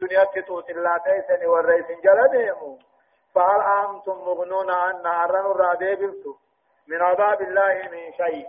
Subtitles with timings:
[0.00, 2.78] دنيا تتوت الله تيسني والرئيس جلدهم
[3.34, 6.34] فهل أنتم مغنون عن نار الرادي بلتو۔
[6.88, 8.46] من عذاب الله من شيء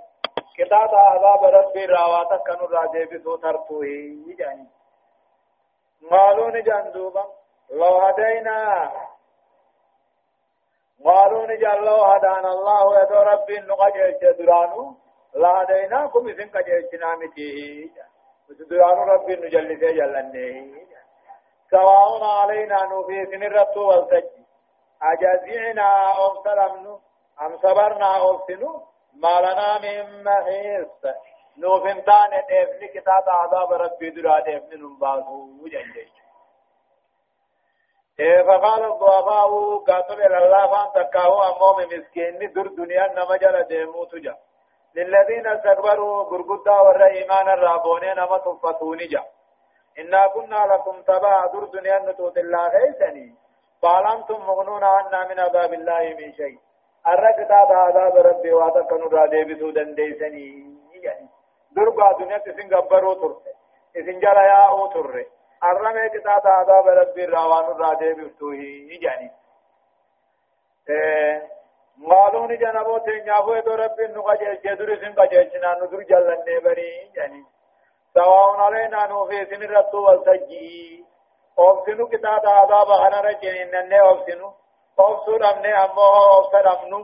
[0.58, 3.86] كتاب عذاب ربي راواتك كانوا الرادي بلتو ترتوه
[4.40, 4.68] يعني
[6.12, 7.26] قالوا نجان دوبا
[7.70, 8.92] لو هدينا
[11.06, 14.96] قالوا نجان لو هدانا الله يدو ربي نقجل جدرانو
[15.34, 17.92] لا هديناكم إذن قجل جنامتي
[18.70, 20.80] درانو ربي نجلسي جلنه
[21.72, 24.30] سواء علينا نوفي سنرت والسج
[25.02, 25.90] أجازعنا
[26.26, 27.00] أم سلمنا
[27.42, 28.84] أم صبرنا أم سنو
[29.14, 31.06] ما لنا من محيص
[31.58, 36.20] نوفنتان افني كتاب عذاب ربي درا افني نباسو جنجي
[38.48, 44.38] فقال الضعفاء قاتل إلى الله فان تكاو أموم مسكين در دنيا نمجل ديمو تجا
[44.96, 49.24] للذين استكبروا قرقدا ور إيمان الرابونين نما تفتوني جا
[50.00, 53.36] إنا كنا لكم تبع در دنيا نتوت الله غيثني.
[53.82, 56.60] فعلمتم مغنون عنا من عذاب الله من شيء.
[57.08, 60.46] الركتا عذاب ربي واتكنوا را ديبتو دنديسني
[61.04, 61.28] يعني
[61.76, 63.52] دربا دنيا تسن غبرو ترته
[63.96, 65.26] اسن جلا يا أو ترره
[65.64, 69.32] الرمي كتا عذاب ربي راوان را ديبتو هي يعني
[71.98, 77.44] مالون جنبو تنيافو دو ربي نقجل جدر سن قجل ندر جلن نبري يعني
[78.20, 81.06] سواء علينا نوفي سن رتو والسجي
[81.60, 84.50] اوبسنو كتا عذاب هنر جنين نن اوبسنو
[85.00, 87.00] اوبسو رمني امو اوبس رمنو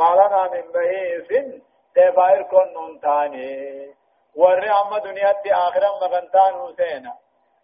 [0.00, 1.62] مالنا من بهيسن
[1.96, 3.94] تفاير كون نونتاني
[4.36, 7.12] ورّي أما دنيا تي آخرا مغنتان حسينا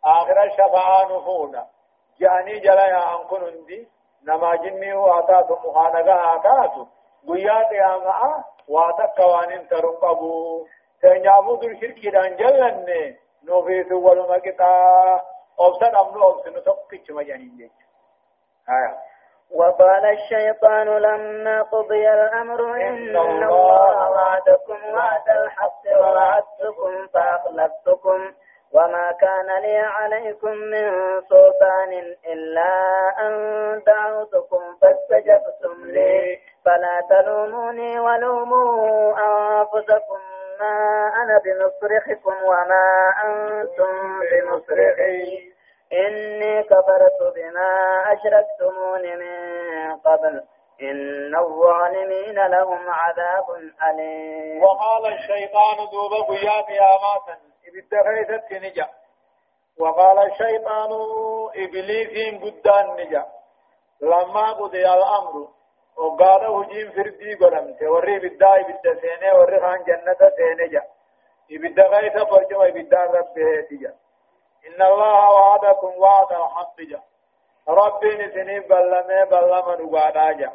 [0.04, 1.66] آخرا شفاعة نفونا
[2.20, 3.88] جاني جلايا أنكن اندي
[4.26, 6.74] نما جني واتات مخانقا آتات
[7.28, 10.66] قيات يا معا واتك قوانين ترقبو
[11.02, 14.70] تنجابو در شركي دان جلن نوفيس والمكتا
[15.60, 17.72] أبسط أمنو أبسنو تقش مجانين جيش
[18.68, 18.96] آية
[19.50, 28.32] وقال الشيطان لما قضي الأمر إن الله وعدكم وعد الحق ووعدتكم فأخلفتكم
[28.72, 30.90] وما كان لي عليكم من
[31.28, 31.92] سلطان
[32.26, 32.72] إلا
[33.18, 33.32] أن
[33.86, 40.20] دعوتكم فاستجبتم لي فلا تلوموني ولوموا أنفسكم
[40.60, 45.50] ما أنا بمصرخكم وما أنتم بمصرخي.
[45.92, 47.70] إني كفرت بما
[48.12, 50.44] أشركتمون من قبل.
[50.82, 53.50] إن الظالمين لهم عذاب
[53.90, 54.62] أليم.
[54.62, 58.88] وقال الشيطان دوب قيام يا ماتن ابتغيثت نجا.
[59.80, 60.90] وقال الشيطان
[61.54, 63.24] إبليس قدان نجا.
[64.02, 65.48] لما قضي الأمر
[66.00, 70.82] وقال هجيم فردي قرمت وري بداي بالدسينة وري خان جنة سينجا
[71.52, 73.92] ابتغيث فرجم ابتغى ربه تجا
[74.66, 77.00] إن الله وعدكم وعد الحق جا.
[77.68, 80.50] ربي نسنين بلما بلما نقادا جا.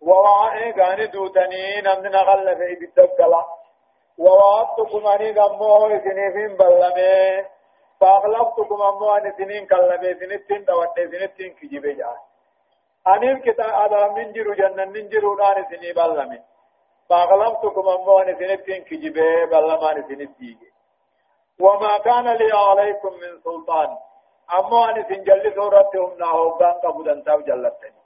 [0.00, 2.58] ووعي قاني دوتني نمنا غلف
[2.98, 3.44] ابتغى
[4.18, 7.44] ووعدتكم أني غموه سنين بلمي
[8.00, 12.33] فأغلقتكم أمو أن سنين كلمي سنتين دوات سنتين كجيبه جاء
[13.06, 16.40] أنيم كتا أدا من جرو جنن من جرو نان سنين بلمي.
[17.08, 20.58] فأغلقتكم أمو أن سنتين كجيبه بلمان سنتين
[21.60, 23.96] وما كان لي عليكم من سلطان.
[24.58, 28.00] أمو أن سنجل سورتهم ناهوغان قبضا تاو جلتني.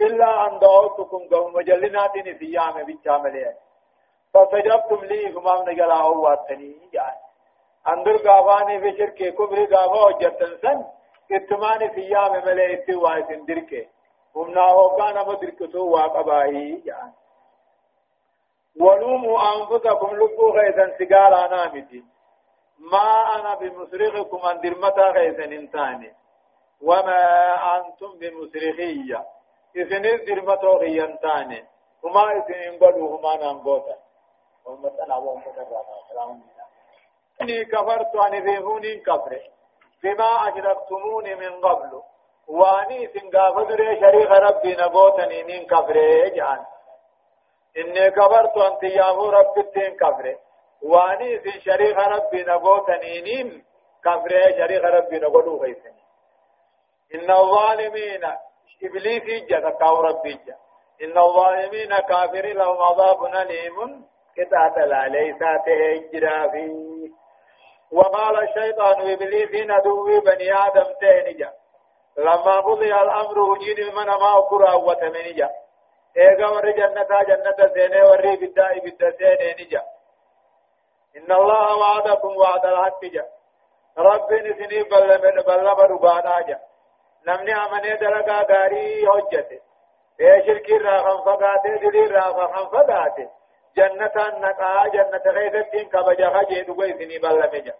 [0.00, 3.54] إلا أن دعوتكم قوم مجلنات نسيام بيتشاملين
[4.34, 7.20] فسجبتم لي فما نجلا هواتني يعني.
[7.88, 10.84] أندر غافاني في شركة كبر غافا وجتن سن.
[11.32, 13.86] اتماني في يام ملئت وايسن دركه
[14.34, 17.12] ومنا هو كان مدركتو واقباهي يعني
[18.80, 22.04] ولوموا انفسكم لبوا غيثا سقال أنا متي
[22.78, 26.14] ما أنا بمصرخكم ان درمتا غيثا انتاني
[26.82, 27.22] وما
[27.76, 29.26] أنتم بمصرخية
[29.76, 31.64] إذن درمتو غيانتاني
[32.02, 33.96] وما إذن انقلوا هما نانقوتا
[37.42, 39.40] إني كفرت عن ذيهوني كفر
[40.02, 42.02] بما أشركتموني من قبل.
[42.48, 45.96] وأني سنقافدر شريك ربي نبوتني من كفر
[46.34, 46.64] جان
[47.76, 50.36] إني كفرت عن تياه ربي كفر
[50.82, 53.62] وأني سن شريك ربي نبوتني من
[54.04, 56.02] كفر شريك ربي نبوتو غيثني.
[57.14, 58.24] إن الظالمين
[58.82, 60.58] إبليس جاء كاو ربي جاء
[61.02, 64.06] إن الظالمين كافر لهم عذاب أليم.
[64.36, 67.19] كتاب لا ليس تهجرا فيه.
[67.92, 71.52] وقال الشيطان إبليس ندوي بني آدم تهنجا.
[72.16, 75.50] لما قضي الأمر وجين من ما أكرا وتمنجا
[76.16, 79.82] إيغا ور جنة جنة سينة ور بدا بدا سينة نجا.
[81.16, 83.24] إن الله وعدكم وعد الحق جا.
[83.98, 86.58] ربين سني بلما بلما ربانا جا.
[87.26, 89.60] نمني أمني دلقا غاري هجته
[90.20, 93.28] إيه شركي راخن فقاته دلي راخن فقاته
[93.76, 97.74] جنة نقا جنة غيثتين كبجا خجي دقوي سني بلما جا.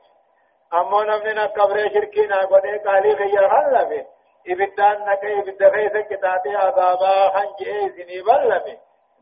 [0.74, 4.06] أمو نمني نقبر شركي ناقوني قالي غير حلفه
[4.48, 8.76] إبدان نقا إبدا غيث كتاتي عذابا خنجي سني بلما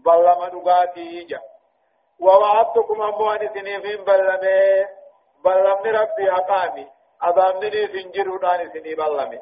[0.04, 1.40] بلما دقاتي جا.
[2.20, 4.38] ووعدتكم أموان سنين بلما
[5.44, 6.86] بلمني ربي أقامي
[7.22, 9.40] أظامني سنجر داني سني بلمي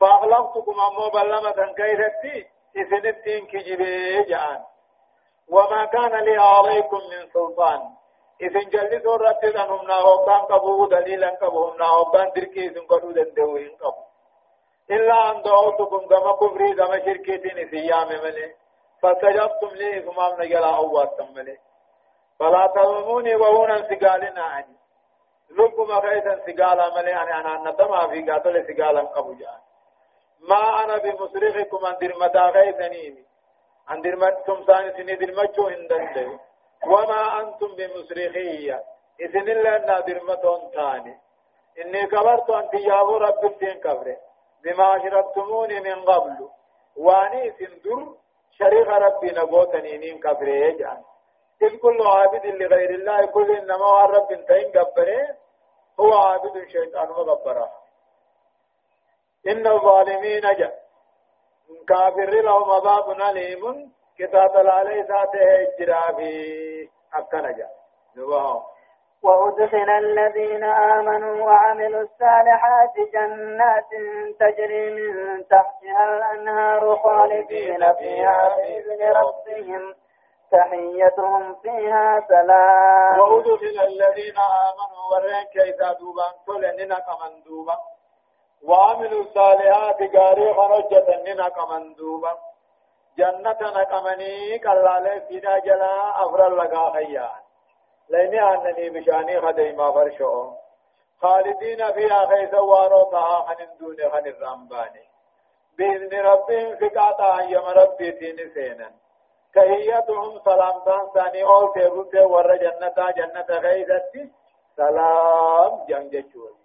[0.00, 2.46] فأغلقتكم أمو بلمة كيفتي
[2.76, 4.64] إسنتين كجبي جان.
[5.50, 7.80] وما كان لي عليكم من سلطان.
[8.42, 14.02] إذن جلسوا رتد أنهم ناهوبان قبوه دليلا قبوهم ناهوبان دركي إذن قدو دندوين قبو.
[14.90, 18.54] إلا أن دعوتكم كما كفري كما شركتين سيام ملي.
[19.02, 21.58] فاستجبتم لي ثم نجلا أواتم ملي.
[22.38, 24.76] فلا تلوموني وهونا سقالنا عني.
[25.50, 29.60] لكم خيثا سقالا ملي أنا أنا ندما في قاتل سقالا قبو جان
[30.48, 33.24] ما أنا بمصرخكم عن درمتا غيثنيني
[33.88, 36.38] عن درمتكم ثاني سني درمتشو هندن
[36.86, 38.84] وما أنتم بمصرخية.
[39.20, 41.18] إذن الله أن درمتون ثاني.
[41.80, 44.16] إني كبرت أن تيابو رب الدين كبره.
[44.62, 46.48] بما أشركتموني من قبل.
[46.96, 48.14] وأني سندر
[48.58, 51.02] شريك ربي نبوتني نين كبره جان.
[51.62, 55.36] إذ كل عابد لغير الله كل إنما رب تين كبره.
[56.00, 57.72] هو عابد شيطان مغبره
[59.46, 60.83] إن الظالمين جاء.
[61.88, 67.70] كافر لهم عذاب أليم كتاب عليه ذاته اجرابي أكنا جاء
[69.24, 73.88] وأدخل الذين آمنوا وعملوا الصالحات جنات
[74.40, 79.94] تجري من تحتها الأنهار خالدين فيها بإذن ربهم
[80.52, 84.38] تحيتهم فيها سلام وأدخل الذين
[84.68, 87.76] آمنوا ورين كيدا دوبان كل كمن دوبان
[88.68, 92.32] وعملوا الصالحات غاري خرجة ننا كمندوبا
[93.18, 97.44] جنة نقمني قلالة فينا جلا أفر لغا خيان
[98.08, 100.52] لأني أنني بشاني خديما فرشو.
[101.22, 105.04] خالدين فيها خيث واروتها خن دون خن الرمباني.
[105.78, 108.90] بإذن ربهم فقاطا يم ربي تين سينا.
[109.54, 114.32] كهيتهم سلامتان ثاني أول تيبوت ور جنة جنة خيثتي
[114.76, 116.63] سلام جنگ چوي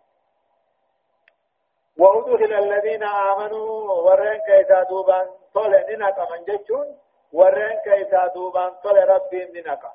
[1.99, 6.87] وأدخل الذين آمنوا ورين كيسا دوبان طول ننكا من جتشون
[7.33, 9.91] ورين كيسا دوبان طول ربي ننكا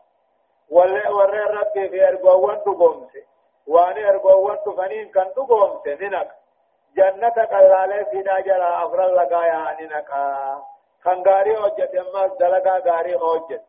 [0.71, 3.23] ورين ربي في أرقوان دقومسي
[3.67, 6.35] واني أرقوان دفنين كان دقومسي ننكا
[6.97, 10.63] جنة قلالة في ناجرة أفرال لقايا ننكا
[11.05, 13.63] كان غاري أوجت أما دلقا غاري أوجت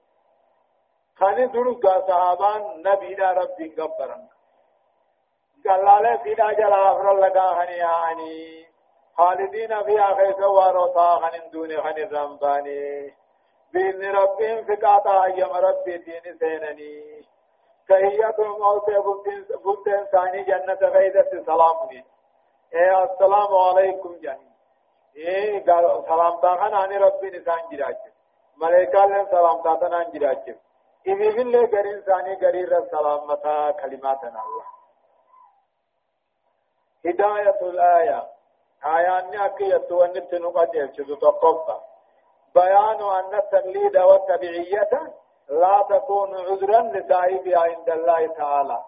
[1.20, 4.35] خاني دلقا صحابان نبينا ربي قبرنك.
[5.65, 8.65] جلالة سيدا جلا أفر لگا هني آني
[9.17, 13.13] خالدين فيها خيس واروتا خن دون خن الرمباني
[13.73, 17.25] بإذن ربهم فقاطا أيام ربي دين سينني
[17.89, 18.95] تهيتهم أوتي
[19.65, 22.06] بلتين ثاني جنة غيدة سلامني
[22.73, 24.51] إيه السلام عليكم جاني
[25.15, 27.95] إيه قال سلام تاخن عن ربي نسان جراج
[28.62, 30.56] ملائكة لن سلام تاخن عن جراج
[31.07, 34.75] إذن اللي قرين ثاني قرير السلام متا كلماتنا الله
[37.06, 38.24] هداية الآية
[38.86, 41.79] آيان أكية ونبت نقدر شذو تقفى
[42.56, 44.89] بيان أن التقليد والتبعية
[45.50, 48.84] لا تكون عذرا لصاحبها عند الله تعالى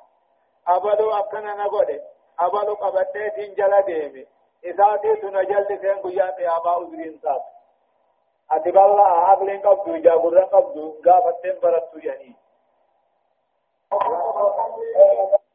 [0.68, 2.02] أبدو أكنا نقول
[2.40, 4.26] أبدو قبدت جل ديمي
[4.64, 7.42] إذا تيت نجل سين قيات أبا عذرين تات
[8.52, 12.36] أتبال الله عقلين قبضو جابرا قبضو قافتين برتو يعني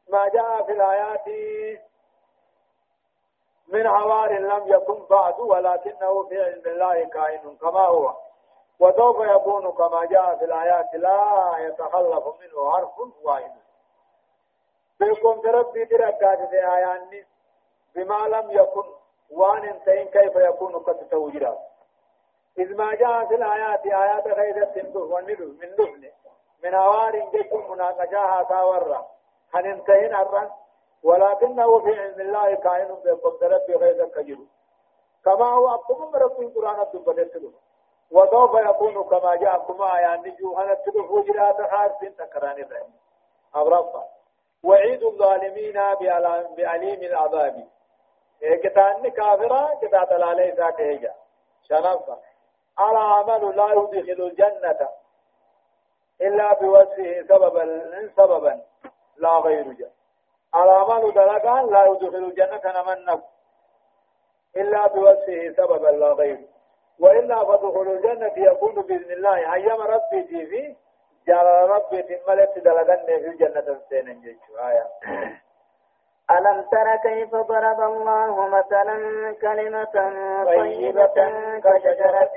[0.08, 1.24] ما جاء في الآيات
[3.72, 8.14] من عوار لم يكن بعد ولكنه في علم الله كائن كما هو.
[8.80, 12.90] وسوف يكون كما جاء في الآيات لا يتخلف منه حرف
[13.22, 13.52] واحد.
[15.00, 17.24] بكم تربي تركات في آيان
[17.94, 18.84] بما لم يكن
[19.30, 21.58] وان انتين كيف يكون قد توجد.
[22.58, 26.10] إذ ما جاء في الآيات آيات خيزة تنبه من دفن
[26.64, 29.06] من عوار جسم مناقشاها تاورا.
[29.54, 30.50] هن انتهين الرن
[31.04, 34.38] ولكنه في علم الله كائن بقدرة بغير كجر
[35.24, 37.42] كما هو أبتم رب القرآن الدبتت
[38.10, 42.90] وسوف يكون كما جاء كما يعني جوهنا تدفو جرات حارس تكران الرحم.
[43.56, 44.04] أغرفا
[44.64, 45.80] وعيد الظالمين
[46.56, 47.68] بأليم العذاب.
[48.40, 51.14] كتان كافرا كتا تلالي ذاك هجا.
[51.68, 52.18] شنفا.
[52.78, 54.88] على عمل لا يدخل الجنة
[56.20, 57.64] إلا بوجهه سببا
[58.16, 58.62] سببا
[59.16, 60.01] لا غير جنة
[60.54, 63.24] العمل دلقا لا يدخل الجنة من نفس
[64.56, 66.38] إلا بوصفه سببا لا غير
[67.00, 70.76] وإلا فدخول الجنة يكون بإذن الله أيام ربي في
[71.26, 74.86] جعل ربي تملت دلقا في الجنة سينا آية
[76.30, 78.96] ألم تر كيف ضرب الله مثلا
[79.40, 79.84] كلمة
[80.46, 81.14] طيبة
[81.64, 82.30] كشجرة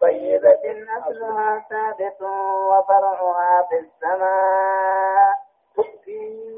[0.00, 5.34] طيبة أصلها ثابت وفرعها في السماء
[5.74, 6.51] تؤتي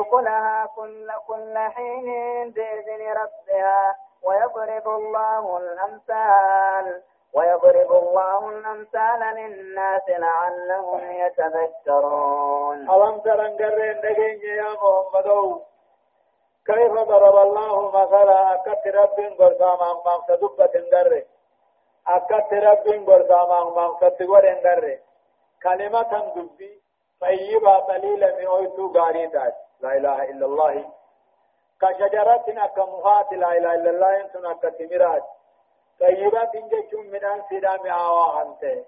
[0.00, 7.02] أكلها كل كل حين بإذن ربها ويضرب الله الأمثال
[7.34, 12.90] ويضرب الله الأمثال للناس لعلهم يتذكرون.
[12.90, 13.46] ألم تر
[14.02, 15.60] دقين يا محمد؟
[16.66, 21.22] كيف ضرب الله مثلا أكت رب قرصاما مقصد دبة انقر
[22.08, 24.98] أكت رب قرصاما مقصد قر انقر
[25.62, 26.82] كلمة دبي
[27.20, 30.90] طيبة قليلة من أيتو غاريتات لا إله إلا الله.
[31.80, 33.32] كشجرة أكمهات.
[33.32, 34.20] لا إله إلا الله.
[34.20, 35.24] أنتم أكتمرات
[36.00, 38.84] طيبات جچون من سيدا معاوا أنت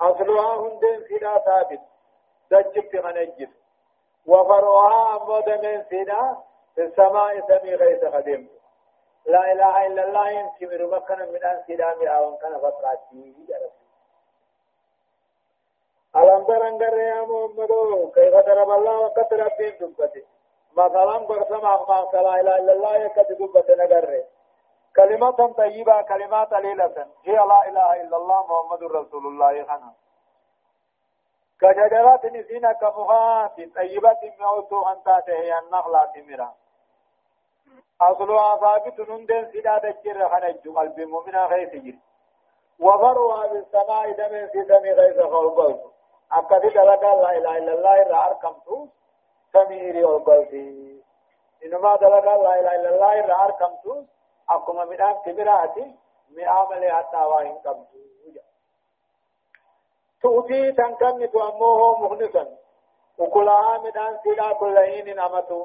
[0.00, 1.80] أصلها هندين سيدا ثابت.
[2.50, 3.48] دجت غنجر.
[4.26, 6.36] وفرعها أمود من سيدا
[6.74, 8.46] في السماء سمي غيث خدم
[9.26, 10.30] لا إله إلا الله.
[10.30, 13.34] ينكمر مكنا من أن سيدا معاوا كان فتراتي
[16.16, 17.72] ألم تر أنقر يا محمد
[18.14, 20.24] كيف ضرب الله وقت ربين دبته
[20.76, 24.24] مثلا قرسم أغمى لا إله إلا الله يكت دبته نقره
[24.96, 29.92] كلمة طيبة كلمات قليلة هي لا إله إلا الله محمد رسول الله خنا
[31.60, 36.54] كشجرات نسينا كمهات طيبة موتو أن هي النخلة مرا
[38.00, 41.98] أصلها ثابت نندن سيدا دجر خنج قلب مؤمن غيث جر
[42.80, 45.92] وفرها بالسماء دم في دم غيث خلقه
[46.32, 48.76] أكد دلقا لا إله إلا الله إلا أركمتو
[49.52, 50.66] سميري وقلتي
[51.64, 53.94] إنما دلقا لا إله إلا الله إلا أركمتو
[54.52, 55.84] akkuma midhaan kibiraati
[56.36, 57.98] mi'aa malee hadhaa waa hin qabdu
[60.22, 62.48] tuutii tan kannitu ammoo hoo muknisan
[63.18, 65.58] ukulahaa midhaan siidhaa kullahiinin amatu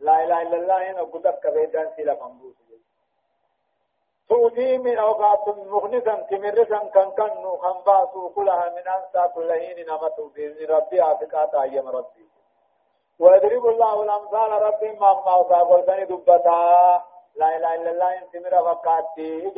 [0.00, 2.16] laa ilaaha illallaahin oggu takka beeddaan siila
[4.32, 10.30] kan buusu tuutii midhoogaatun muknisan timirrisan kan kannu kan baasu ukulahaa midhaan saa kullahiinin amatu
[10.34, 12.28] biizni rabbii aafiqaa taayyama rabbii
[13.20, 17.02] ويضرب الله الأمثال ربي ما ما وصاب دبتا
[17.34, 19.52] لا إله إلا الله انتمر فقاتي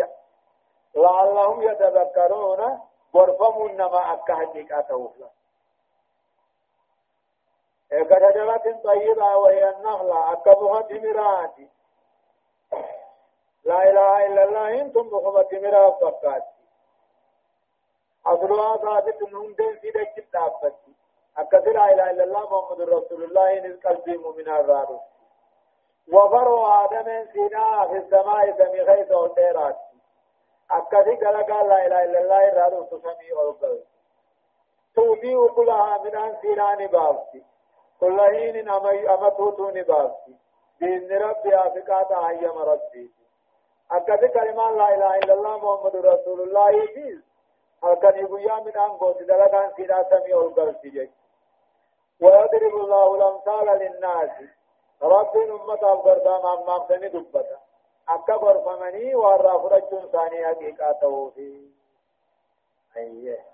[0.94, 2.78] لعلهم يتذكرون
[3.14, 5.28] ورفموا إنما أكا حقيقة وفلا
[7.90, 11.56] كشجرة طيبة وهي النخلة أكبها تمرات
[13.64, 16.54] لا إله إلا الله أنتم بخبة تمرات فقاتي
[18.26, 20.74] أصلها ثابت هندين في دك التابت
[21.38, 25.00] أكثر لا إله إلا الله محمد رسول الله إن قلبي مؤمن الرارس
[26.12, 29.76] وفروا آدم سينا في السماء سمي غيث والديرات
[30.70, 33.80] أكثي قال قال لا إله إلا الله إرادو تسمي أرقل
[34.94, 37.44] توبي كلها من أن سينا نبابتي
[38.00, 40.36] كل حين أمتوتو نبابتي
[40.80, 43.23] بإذن ربي أفقات أيام ربي.
[43.90, 47.20] أكثي كلمة لا إله إلا الله محمد رسول الله يجيز
[48.30, 51.24] guyyaa midhaan gooti dalagaan siinaa samii ol galti jechuudha.
[52.20, 54.30] ويضرب الله الأمثال للناس
[55.02, 57.58] رب أمة أفغردام أمام سني دبتا
[58.08, 60.08] أكا غرفمني وارا فرجون
[60.44, 61.70] حقيقة توفي
[62.96, 63.53] أيه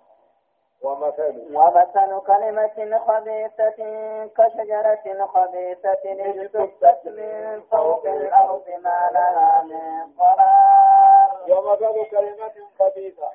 [0.83, 3.79] ومثل ومثل كلمة خبيثة
[4.27, 13.31] كشجرة خبيثة اجتثت من فوق الأرض ما لها من قرار ومثل كلمة خبيثة.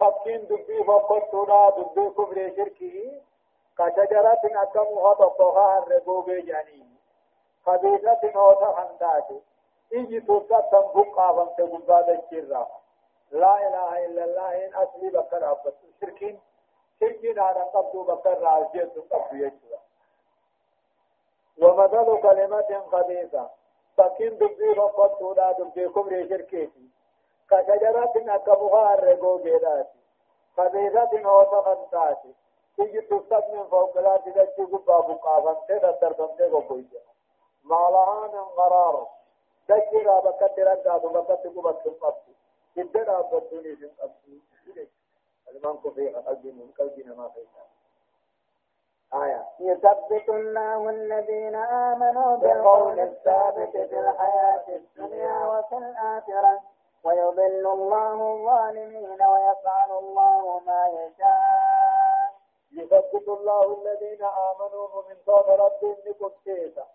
[0.00, 3.22] فكين دبي فقطنا دبي كبري شركي
[3.78, 6.96] كشجرة أكمها تطوها الرقوب جانين
[7.66, 9.40] خبيثة نوتا خنداتي
[9.92, 12.68] إيجي توسا تنبقى فانت قبادة الشرة
[13.30, 16.40] لا إله إلا الله إن أصلي بكر أبت شركين.
[17.00, 19.78] شركين أنا قبض بكر عزيز قبض يجوا
[21.58, 23.50] ومثل كلمة خبيثة.
[23.96, 26.90] فكين دبي فقط تودا دبي كبري شركيتي
[27.50, 29.98] كشجرة أكمها الرقوب جيداتي
[30.56, 32.34] خبيثة نوتا خنداتي
[32.80, 37.02] إيجي توسا من فوق لا تدجي قبابو قافن تدى تربن تدى قوية
[37.64, 37.76] ما
[38.56, 39.08] قرار
[39.68, 42.22] دجرا بكت رقا بكت قبت القبط
[42.76, 44.12] جدا بدوني في القبط
[45.50, 47.66] المنكو في قلبي من قلبنا ما فيها
[49.24, 49.46] آية.
[49.60, 56.60] يثبت الله الذين آمنوا بالقول الثابت في الحياة الدنيا وفي الآخرة
[57.04, 62.32] ويضل الله الظالمين ويفعل الله ما يشاء.
[62.72, 66.86] يثبت الله الذين آمنوا من صوت ربهم نكبتيتا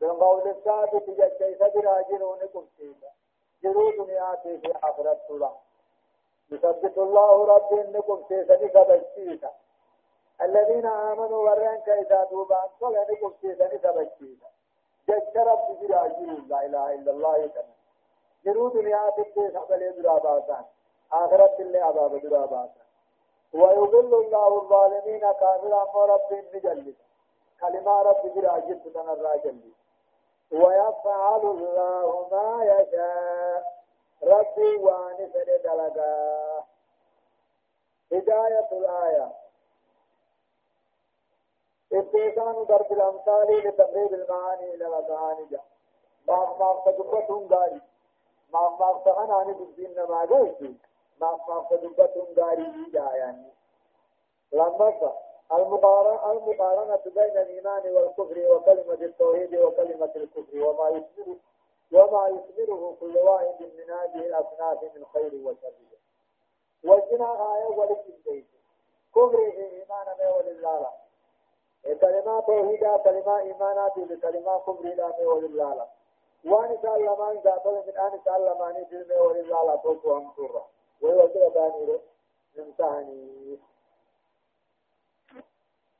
[0.00, 3.08] بالقول الثابت جديد براجلون نكبتيتا
[3.62, 5.54] جرو دنياتي في آخرة الله
[6.50, 9.50] يثبت الله ربهم نكبتيتا نكبتيتا
[10.42, 14.46] الذين آمنوا ورين كيدا دوبان صلى نكبتيتا نكبتيتا
[15.08, 17.74] جد رب براجل لا إله إلا الله يتنى
[18.44, 20.64] جرو دنياتي في سبلي دراباسان
[21.12, 22.86] آخرة اللي عذاب دراباسان
[23.54, 26.94] ويضل الله الظالمين كافرا رب نجلد.
[27.60, 29.72] كلمة رب براجل تنرى جلد.
[30.52, 33.75] ويفعل الله ما يشاء.
[34.22, 36.64] ربي وانفر دلقا.
[38.12, 39.32] هداية الآية.
[41.92, 45.64] استيقان ضرب الأمثال لتقريب المعاني إلى المعاني جاء
[46.28, 47.80] ما ما تدبتهم غاري
[48.52, 50.62] ما ما تغنى عن الدين ما قلت
[51.20, 53.52] ما ما تدبتهم غاري جاء يعني.
[54.52, 55.12] لما
[55.52, 61.36] المقارنة المقارنة بين الإيمان والكفر وكلمة التوحيد وكلمة الكفر وما يثمره
[61.92, 65.72] وما يثمره كل واحد من هذه الأصناف من خير وشر.
[66.84, 68.12] وجنا آية ولكن
[69.14, 70.92] كفر إيمان ما ولله
[72.00, 75.88] كلمة توحيد كلمة إيمانات بكلمة كفر لا ولله
[76.44, 80.68] وأن سالمان ذات من أن سالماني دل ولله توقوا هم سورة
[81.02, 81.98] ويوجد ثاني.
[82.56, 83.58] نمتهني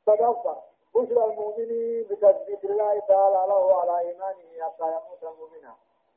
[0.05, 0.63] صدقة
[0.97, 5.73] بشرى المؤمنين بتثبيت الله تعالى له على إيمانه حتى يموت مؤمنا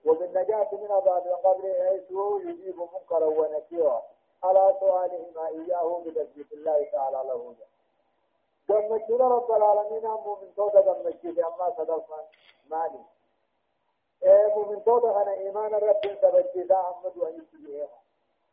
[0.06, 2.10] وبالنجاة من عذاب القبر حيث
[2.44, 4.02] يجيب منكرا ونكيرا.
[4.44, 7.54] على سؤالهما إياه بتثبيت الله تعالى له.
[8.68, 12.25] جمجنا رب العالمين مؤمن تودا جمجنا أما صدقا
[12.70, 13.04] مالي.
[14.22, 17.88] إيه مؤمن تودا أنا إيمان الرب تبجدا أحمد وأن يتبعها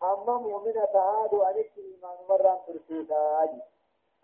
[0.03, 3.61] أما مؤمنة تعاد أن إيمان مرة ترسيها أجي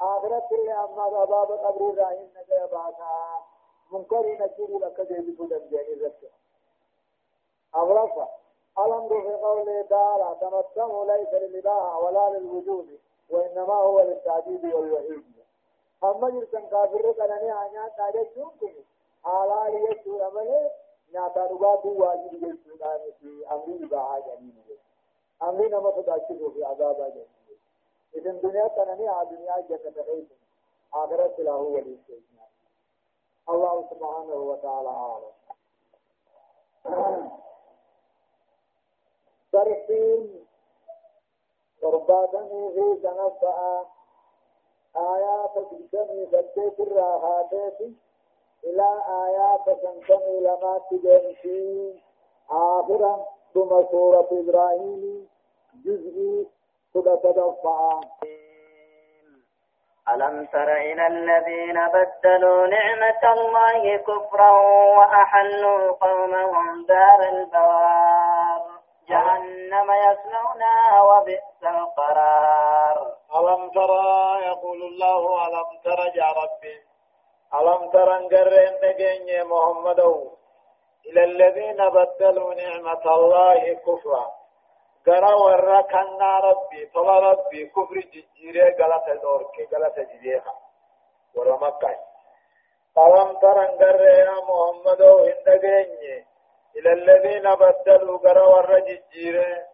[0.03, 3.43] آخرت اللي أما عذاب قبر راهن نجا باتا.
[3.91, 6.29] منكر نجيب لك جيب بدن جاني رسل
[7.75, 8.27] أغرفة
[8.79, 12.99] ألم في قوله تعالى تمتعوا ليس للإباحة ولا للوجود
[13.29, 15.23] وإنما هو للتعديد والوحيد
[16.03, 18.73] أما جرسن كافر قلني عنيا تاجة شونكم
[19.25, 20.71] حلال يسور أمله
[21.13, 24.63] ناتا رغاتو واجب يسور آمي في أمري إباحة جانين
[25.43, 27.32] أمري نما فتاكتو في عذابا جانين
[28.15, 30.29] إذا الدنيا تنمي على الدنيا جنة عيد
[30.93, 32.49] آخرت له هو الاستثناء
[33.49, 35.33] الله سبحانه وتعالى أعلم.
[39.51, 40.45] ترتيب
[41.81, 43.83] قرباتني في تنفع
[44.95, 47.81] آيات تجمي بديت الراحاتات
[48.63, 51.93] إلى آيات تنتمي لما تجمشي
[52.49, 55.27] آخرا ثم سورة إبراهيم.
[55.85, 56.45] جزء
[60.09, 64.51] ألم تر إلى الذين بدلوا نعمة الله كفرا
[64.97, 68.61] وأحلوا قومهم دار البوار؟
[69.09, 72.97] جهنم يصلونها وبئس القرار.
[73.35, 76.77] ألم ترى يقول الله ألم ترى يا ربي؟
[77.59, 79.99] ألم ترى نقرن نجيني محمد؟
[81.09, 84.42] إلى الذين بدلوا نعمة الله كفرا.
[85.07, 87.97] غرا ورا كنا ربي طلع ربي كفر
[88.35, 90.53] جيره غلط دورك غلط جيره
[91.35, 91.95] ورا مكة
[92.95, 96.25] قوم ترنگر يا محمد هندگني
[96.75, 98.79] إلى الذين بدلوا غرا ورا
[99.13, 99.67] جيره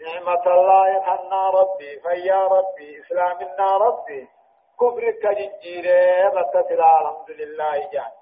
[0.00, 4.28] نعمة الله حنا ربي فيا ربي إسلامنا ربي
[4.80, 8.12] كفر كجيره بتسلا الحمد لله جان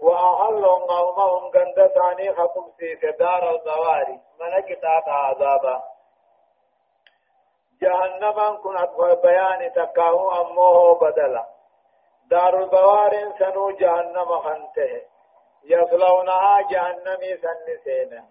[0.00, 5.82] وأهلهم قومهم قند ثاني خطب في دار البواري ملك تاتا عذابا
[7.82, 11.58] جهنم كن أطفال بيان تكاهو أمه بدلا
[12.30, 15.02] دار البوار سنو جهنم خنته.
[15.64, 18.24] يصلونها جهنم سنسين.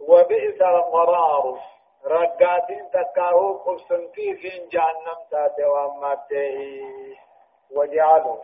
[0.00, 1.58] وبئس القرار
[2.06, 6.56] رقات تكاهو قبسن في جهنم تاتي وامته
[7.76, 8.36] وجعلوا.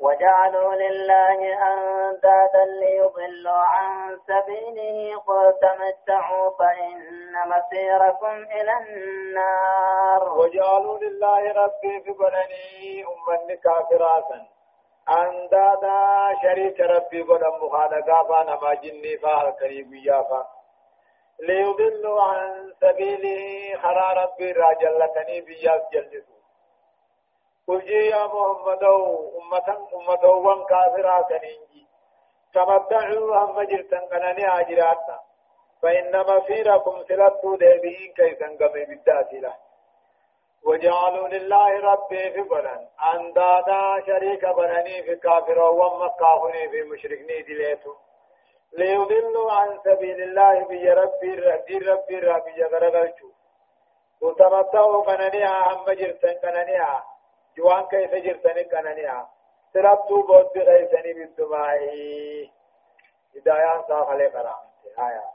[0.00, 1.38] وجعلوا لله
[1.72, 5.20] أندادا ليضلوا عن سبيله.
[5.26, 10.38] قل تمتعوا فإن مصيركم إلى النار.
[10.38, 14.54] وجعلوا لله ربي في بنني أمني كافراتا
[15.08, 20.46] أندادا شريك ربي قدم مخالقا فأنا جني فاها كريم يافا
[21.40, 26.33] ليضلوا عن سبيله خرا ربي راجلتني بياس جلسوا
[27.68, 28.84] قل يا محمد
[29.40, 31.86] أمة أمة وان كافرا كنينجي
[32.54, 35.20] تمتعوا هم جرتن كنني آجراتنا
[35.82, 39.54] فإن مصيركم سلطوا ديبئين كيسن قمي بالداتي له
[40.64, 47.94] وجعلوا لله ربي في بلن أندادا شريك بنني في كافر ومكافني في مشركني دليتو
[48.72, 53.28] ليضلوا عن سبيل الله بي ربي ربي ربي ربي غرغلتو
[54.20, 57.13] وتمتعوا قنانيها هم جرتن قنانيها
[57.56, 59.30] جوان كيف جرتن قنانيها
[59.72, 61.78] سربتو بود غيثني بالدماء
[63.36, 65.34] هدايان صاح قرامته آيات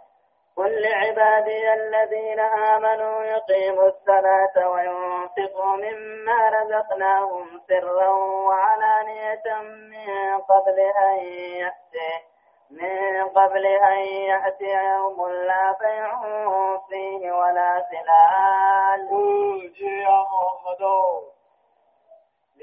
[0.60, 8.10] قل لعبادي الذين آمنوا يقيموا الصلاة وينفقوا مما رزقناهم سرا
[8.48, 11.18] وعلانية من قبل أن
[11.62, 12.12] يأتي.
[12.70, 16.12] من قبل أن يأتي يوم لا بيع
[16.90, 19.10] فيه ولا خلال.
[19.82, 21.39] يا محمد.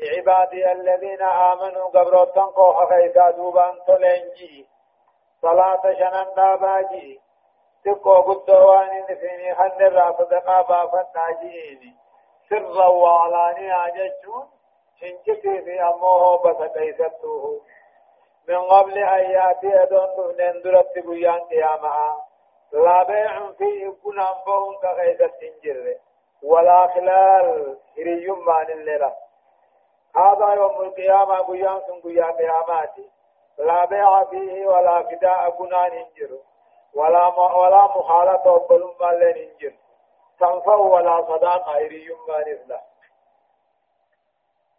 [0.03, 4.67] لعبادي الذين آمنوا قبل تنقوا خيسا دوبان تلنجي
[5.43, 7.21] صلاة شنن داباجي
[7.85, 11.95] تقو قدو وان فيني خن الرا صدقا بافن ناجيني
[12.49, 14.47] سرا وعلاني عججون
[15.01, 17.61] شنجتي في أموه بس كيستوه
[18.49, 22.27] من قبل أن يأتي أدون دفنين درت بيان قيامها.
[22.73, 25.95] لا بيع فيه كن أنفهم كغيث السنجر
[26.43, 29.13] ولا خلال هري مان الليلة.
[30.17, 33.11] هذا يوم القيامة بيان سن بيان قياماتي
[33.59, 36.39] لا بيع فيه ولا فداء كنان انجر
[36.95, 37.27] ولا
[37.57, 39.73] ولا مخالطة وبلوم مالين انجر
[40.41, 42.81] تنفع ولا صداقة هري مان إذلا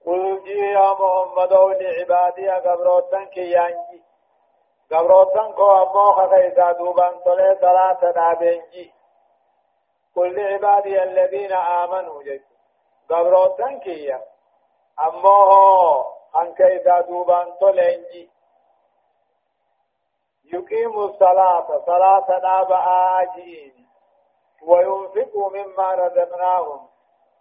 [0.05, 4.03] قل جي يا محمد لعبادي قبروتن كي يانجي.
[4.91, 8.93] قبروتن كو أمو خيسا دوبان طلع ثلاثة نابنجي.
[10.15, 12.41] قل لعبادي الذين آمنوا جي
[13.09, 14.17] قبروتن كي
[14.99, 16.01] أمو
[16.35, 18.29] أن كيسا دوبان طلعنجي
[20.53, 22.79] يقيم الصلاة صلاة نابا
[23.21, 23.87] آجين
[24.63, 26.87] وينفقوا مما رزقناهم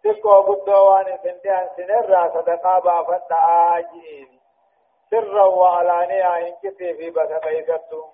[0.05, 4.41] تكو بدوان سندان سنرا صدقا بافت آجين
[5.11, 8.05] سرا وعلانيا إن كتي في بس قيدتو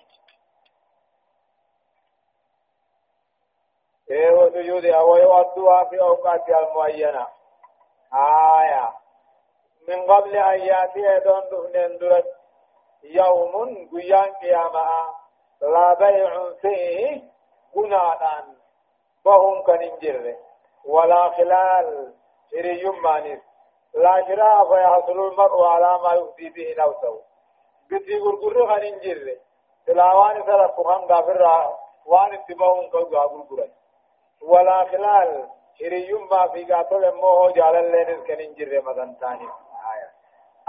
[4.11, 7.27] إيه وسجود أو يؤدوا في أوقات المعينة
[8.15, 9.02] آية
[9.89, 12.27] من قبل أن يأتي دون دفن درت
[13.05, 14.87] يوم قيان قيامة.
[15.63, 17.23] لا بيع فيه
[17.75, 18.55] قنانا
[19.25, 20.37] وهم كننجره
[20.85, 22.15] ولا خلال
[22.51, 23.41] شري مانس
[23.95, 27.21] لا شراء فيحصل المرء على ما يفضي به نفسه.
[27.91, 29.37] بدي غرغر خنين جر
[29.87, 31.73] تلاوان سرق خان غافر
[32.07, 33.69] وان اتباهم كو غرغر
[34.43, 39.49] ولا خلال شري ما في قاتل مو جعل اللين كنين جر مدن ثاني.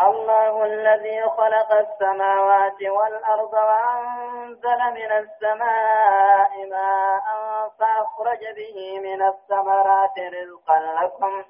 [0.01, 7.23] الله الذي خلق السماوات والأرض وأنزل من السماء ماء
[7.79, 11.43] فأخرج به من الثمرات رزقا لكم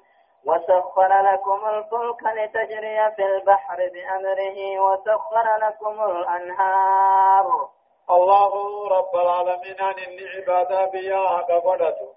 [0.46, 7.68] وسخر لكم الفلك لتجري في البحر بأمره وسخر لكم الأنهار.
[8.10, 8.52] الله
[8.88, 12.14] رب العالمين عن العبادة بيا قبضته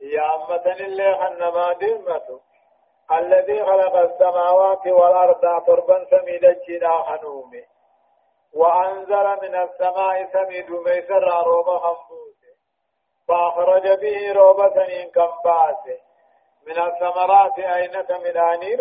[0.00, 1.72] يا أمة الله أنما
[3.18, 7.64] الذي خلق السماوات والأرض تربا سميدا جدا حنومي
[8.54, 12.54] وأنزل من السماء سميد ميسر روبا خنبوسه
[13.28, 15.98] فأخرج به روبا سنين كمباسه
[16.66, 18.80] من الثمرات أينك من أنير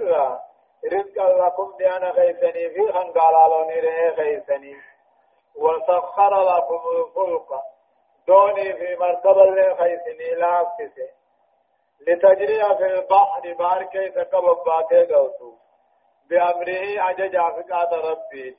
[0.94, 4.76] رزقا لكم بأنا خيسني في خنقالالون إليه خيسني
[5.56, 7.62] وسخر لكم الفلق
[8.28, 10.62] دوني في مرتبة لخيسني لا
[12.02, 15.54] لتجري في البحر بحر كي تكبب باتي قوتو
[16.30, 18.58] بأمره عجج فقاد ربي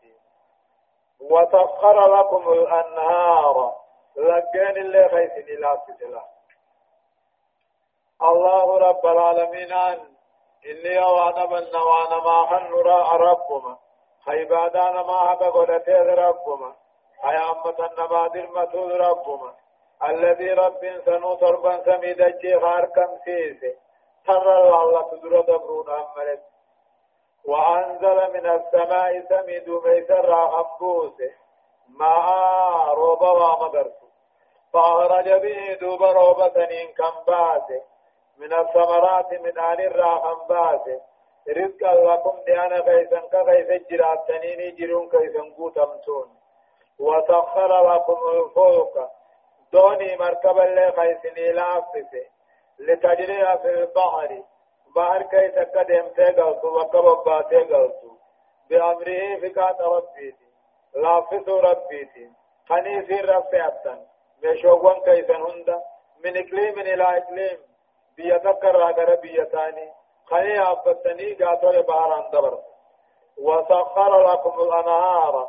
[1.20, 3.76] وسخر لكم الأنهار.
[4.16, 6.22] لقين اللي خيسني لا تجلا
[8.22, 9.98] الله رب العالمين أن
[10.66, 13.78] إني أوانا من نوانا ما حنرا ربما
[14.24, 16.74] خيبادانا ما حقا قدتي ربما
[17.22, 19.54] حيامة النبادر مسود ربما
[20.04, 23.76] الذي رب سنو تربا سميد الشيخ كم سيسي
[24.26, 26.42] ترى الله تدر دبرون أمرت.
[27.44, 31.30] وأنزل من السماء سميد ميسر أنبوسه
[31.88, 33.98] ماء روبا ومدرس
[34.72, 36.02] فأخرج به دوب
[36.54, 37.82] سنين كم باسه
[38.38, 41.00] من الثمرات من آل الراحم باسه
[41.48, 46.28] رزقا لكم ديانا كيسا كيسا جرات سنين جرون كيسا قوتمتون
[46.98, 49.17] وسخر لكم الفوق.
[49.72, 52.26] دوني مركبا لخيسني لافسه
[52.78, 54.42] لتجري في البحر.
[54.96, 58.10] بحر كي تقدم تيغلتو وكبب باتيغلتو
[58.70, 60.48] بأمره فكات ربيتي.
[60.94, 62.30] لافسو ربيتي.
[62.68, 64.06] خنيسي رفعتا
[64.44, 65.82] مشوغوان كيسن هندا.
[66.24, 67.58] من إقليم إلى إقليم.
[68.16, 69.92] بيا تكر غير بيا تاني
[70.26, 72.58] خني أبتني قاتل باران دبر.
[73.38, 75.48] وسخر لكم الأنهار.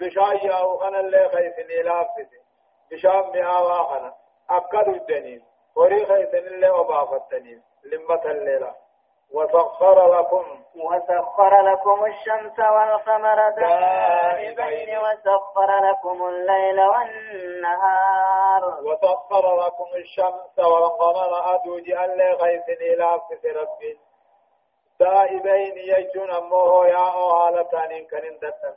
[0.00, 2.45] بشاي أو أنا اللي خيثني لافتي
[2.90, 4.14] بشام مئة أنا
[4.50, 5.42] أكد الدنيا
[5.76, 8.74] وري خيثني اللي وبافتني لمة الليلة
[9.32, 10.44] وسخر لكم
[10.76, 22.32] وسخر لكم الشمس والقمر دائبين وسخر لكم الليل والنهار وسخر لكم الشمس والقمر أدوجي اللي
[22.32, 23.98] غيثني لافتي ربي
[25.00, 28.74] دائبين يجون أمه يا أوهالتان كنن دتن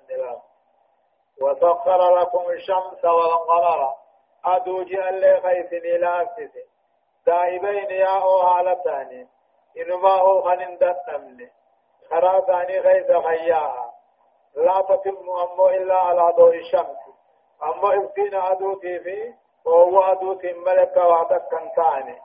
[1.41, 3.93] وسخر لكم الشمس والقمر.
[4.45, 6.49] أدوجي اللي غيثني لافتي
[7.25, 9.27] دائبين يا أوهالتان
[9.77, 11.49] إنما هو خنن دتن
[12.09, 13.93] خرا ثاني غيث خياها
[14.55, 16.97] لا تتم أمه إلا على ضوء الشمس.
[17.63, 19.33] أما إبتين أدوتي في
[19.65, 22.21] وهو أدوتي ملك وعدك كنتاني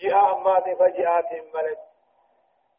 [0.00, 1.78] جاء أما فجاءت ملك.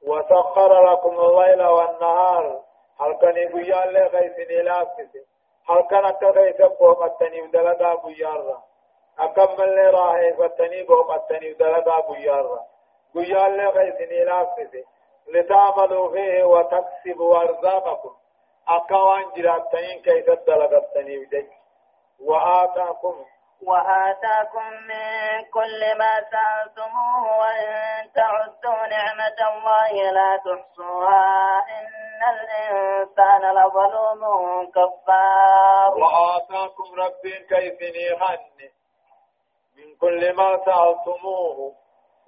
[0.08, 2.62] وسخر لكم الليل والنهار.
[3.00, 5.33] هل كان يقول لي غيثني لافسي
[5.70, 8.64] هل كان أكغيث بوقتني ودلدا بيارا
[9.20, 12.60] أكمل لي راهي فتني بوقتني ودلدا بيارا
[13.16, 14.86] قيال لي غيثني لافسي
[15.28, 18.16] لتعملوا فيه وتكسبوا أرزاقكم
[18.68, 21.48] أكوان جراتين كيف دلغتني ودج
[22.20, 23.26] وآتاكم
[23.62, 34.22] وآتاكم من كل ما سألتموه وإن تعدوا نعمة الله لا تحصوها إن الإنسان لظلوم
[34.72, 35.98] كفار.
[35.98, 38.70] وآتاكم ربي كيف نيغن
[39.78, 41.74] من كل ما سألتموه.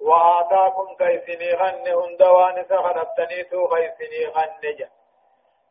[0.00, 4.88] وآتاكم كيف نيغن هندوان سخنبتنيتو كيف نيغن جا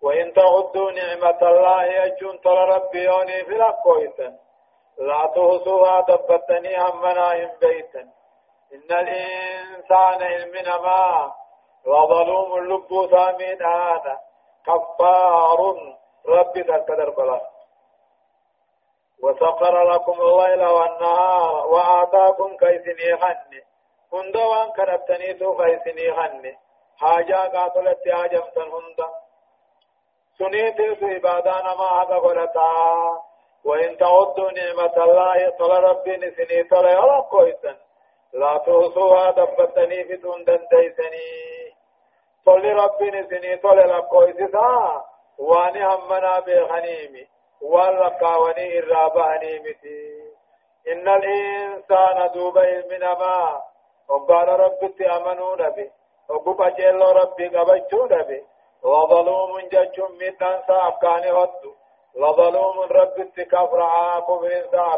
[0.02, 4.38] وإن تعدوا نعمة الله أجون ترى ربي يوني في لقويتن
[4.98, 8.02] لا تهسوها دبتني همنا هم بيتا
[8.74, 11.34] إن الإنسان علمنا ما
[11.86, 14.20] وظلوم اللب ثامين هذا
[14.66, 15.60] كفار.
[16.28, 17.42] ربي تكدر بلا.
[19.24, 23.62] وسخر لكم الليل والنهار وآتاكم كيسني خن
[24.14, 26.56] هند وان كربتني تو كيسني خن
[26.98, 29.00] حاجة قاتلت حاجمتن هند.
[30.38, 32.72] سنيت عبادانا ما هذا قلتا.
[33.66, 37.76] وإن تعدوا نعمة الله طل ربي نسني طل يرى كويسا
[38.34, 41.55] لا تحصوها دبتني في دون دنديسني
[42.46, 45.04] طل ربي نسني طل لكويسا
[45.38, 47.28] واني همنا بغنيمي
[47.62, 50.26] واللقاوني إرابة هنيمتي
[50.88, 53.62] إن الإنسان دوب علمنا ما
[54.10, 55.92] وقال ربي أمنوا نبي
[56.30, 58.44] وقب أجل ربي قبجوا نبي
[58.84, 61.74] وظلوم ججم من أنسى أبكاني هدو
[62.16, 64.42] لظلوم رب كفر عاقب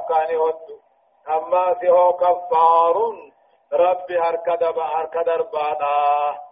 [0.10, 0.78] كان هدو
[1.30, 2.96] أما سيهو كفار
[3.74, 6.47] رب هركد هركد ربانا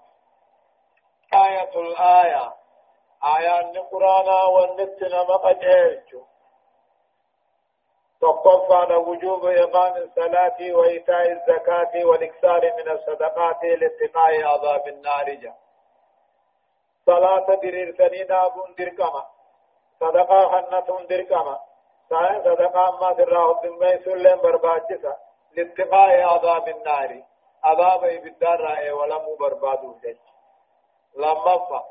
[1.43, 2.53] آية الآية
[3.37, 6.15] آية القرآن والنتنا مقجيج
[8.21, 15.53] تقف على وجوب إقام الصلاة وإيتاء الزكاة والإكثار من الصدقات لاتقاء عذاب النار جا.
[17.05, 19.23] صلاة درير سنين أبون دركما.
[19.99, 21.59] صدقة خنة دركما.
[22.09, 25.15] سائن صدقة ما دراه الدمي سلم برباجسا.
[25.55, 27.23] لاتقاء عذاب النار.
[27.63, 30.17] عذاب بالدار رأي ولم بربادو جج.
[31.17, 31.83] لما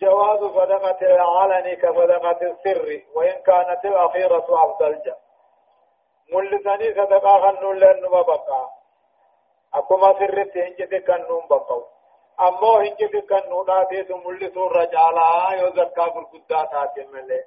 [0.00, 5.16] جواز صدقة العلن كصدقة السر وإن كانت الأخيرة أفضل جا
[6.32, 8.70] ملساني صدقة خنو لن بقى.
[9.74, 11.42] أكما سرت هنجت كنون
[12.80, 17.44] هنجي بكن نودا ديس ملسو رجالا يو زكا برقدا تاتي ملي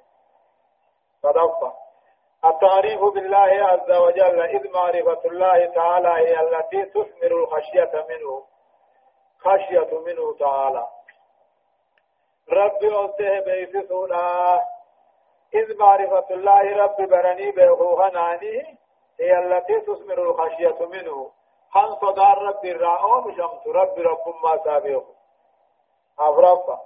[1.22, 1.74] صدقة.
[2.44, 8.49] التعريف بالله عز وجل إذ معرفة الله تعالى هي التي تثمر الخشية منه.
[9.44, 10.88] خشية منه تعالى.
[12.52, 14.60] ربي أوته بيسسونا
[15.54, 18.78] إذ معرفة الله رب برني بيغوغناني
[19.20, 21.30] هي التي تثمر الخشية منه.
[21.70, 25.14] خان صدار رب الرأو بشمس؟ رب رب ما سابقه.
[26.18, 26.80] أفرفا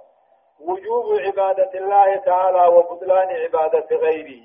[0.59, 4.41] وجوب عبادة الله تعالى وبطلان عبادة غيره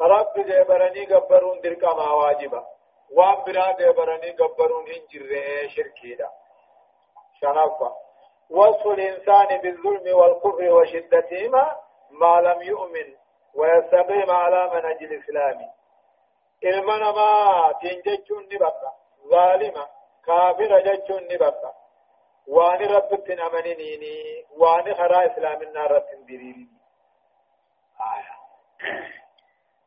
[0.00, 2.66] رب جبرني قبرون درك ما واجبا.
[3.12, 6.30] وان برا جبرني قبرون هنجر شركي دا
[7.40, 7.92] شنفا
[8.50, 11.76] وصف الإنسان بالظلم والكفر وشدتهما
[12.10, 13.14] ما لم يؤمن
[13.54, 15.60] ويستقيم على منهج الإسلام.
[16.64, 18.92] إلمنا ما تنججون نبقى.
[19.30, 19.86] ظالمة.
[20.26, 21.72] كافرة جتشون نبقى.
[22.48, 26.68] وان رب أمنيني وان خرا إسلام النار تنبريني
[28.00, 28.36] آية.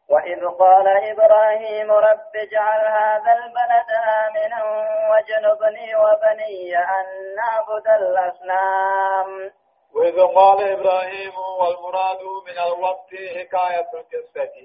[0.09, 3.89] وإذ قال إبراهيم رب اجعل هذا البلد
[4.25, 4.63] آمنا
[5.09, 9.51] واجنبني وبني أن نعبد الأصنام.
[9.95, 14.55] وإذ قال إبراهيم والمراد من الوقت حكاية القصة.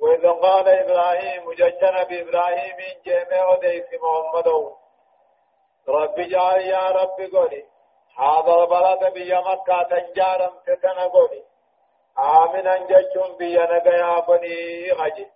[0.00, 4.48] وإذ قال إبراهيم ججنا بإبراهيم جميع وديس محمد.
[5.88, 7.64] رب اجعل يا رب قولي
[8.18, 11.44] هذا البلد بي مكة تنجارم تتنا قولي.
[12.18, 15.26] آمنا ججم بي نقيا بني غجي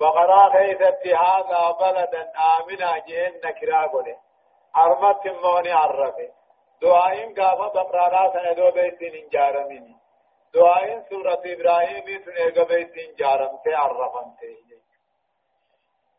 [0.00, 4.16] بقرا خيثت هذا بلدا آمنا جهن نكرا قولي
[4.76, 6.28] أرمت موني عرفه
[6.82, 9.96] دعائن قافة بقرانا سندو بيتين انجارمين
[10.54, 14.56] دعائن سورة إبراهيم سنيق بيتين جارمتي عرفمتي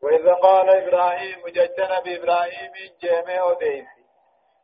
[0.04, 4.04] وإذا قال إبراهيم ججنا بإبراهيم جيمه وديسي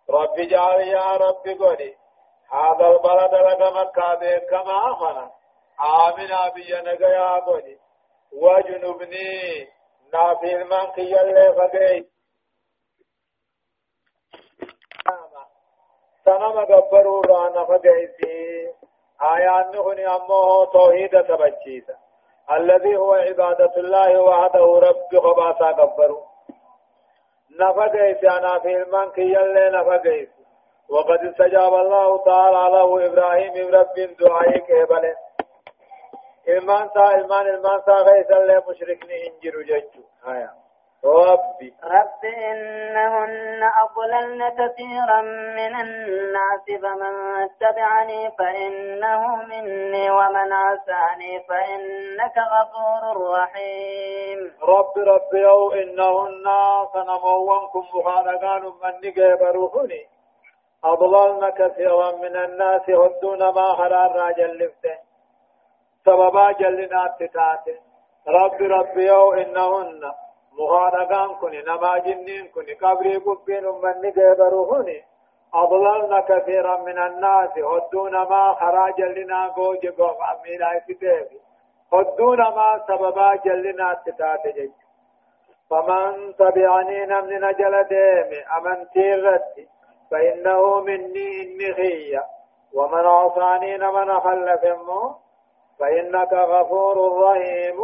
[0.10, 1.96] رب جعل يا رب قولي
[2.52, 5.32] هذا البلد لك مكة كما أمنا
[5.80, 7.78] آمنا بينك يا قولي
[8.34, 9.68] وجنبني
[10.14, 12.10] نافي المنقي اللي فقيت
[16.26, 18.68] سنما قبروا رانا فقيسي
[19.22, 21.98] آيان نغني أمه توحيد تبجيسا
[22.52, 26.26] الذي هو عبادة الله وحده رب خباسا قبروا
[27.60, 30.39] نفقيسي أنا في المنك يلي نفقيسي
[30.90, 35.16] وقد استجاب الله تعالى له إبراهيم رب دعائي كيبله
[36.48, 40.60] إلمان سا إلمان إلمان سا غيث اللي مشركني إنجر ججو آيان
[41.06, 41.74] ربي.
[41.84, 45.22] رب إنهن أضللن كثيرا
[45.60, 47.14] من الناس فمن
[47.60, 54.40] تبعني فإنه مني ومن عساني فإنك غفور رحيم.
[54.62, 56.46] رب رب يو إنهن
[56.94, 60.19] سنموانكم بخارقان من نقبروهني
[60.86, 64.98] أضللن كثيرا من الناس هدون ما حرار راجل لفته
[66.06, 67.80] سببا جلنا تتاته.
[68.28, 70.12] رب رب يو إنهن
[70.60, 75.02] مخانقان كن نما جنين كن قبري قبين من قبرهن
[75.54, 81.40] أضللنا كثيرا من الناس هدون ما خراج لنا قوج قوم أمين آيكتابي
[81.94, 84.72] هدون ما سببا جلنا تتاتجج
[85.70, 89.68] فمن تبعني نمن نجل ديمي أمن تيرتي
[90.12, 92.20] فإنه مني إني خي.
[92.74, 94.62] ومن عصاني من خلف
[95.80, 97.80] فإنك غفور رحيم.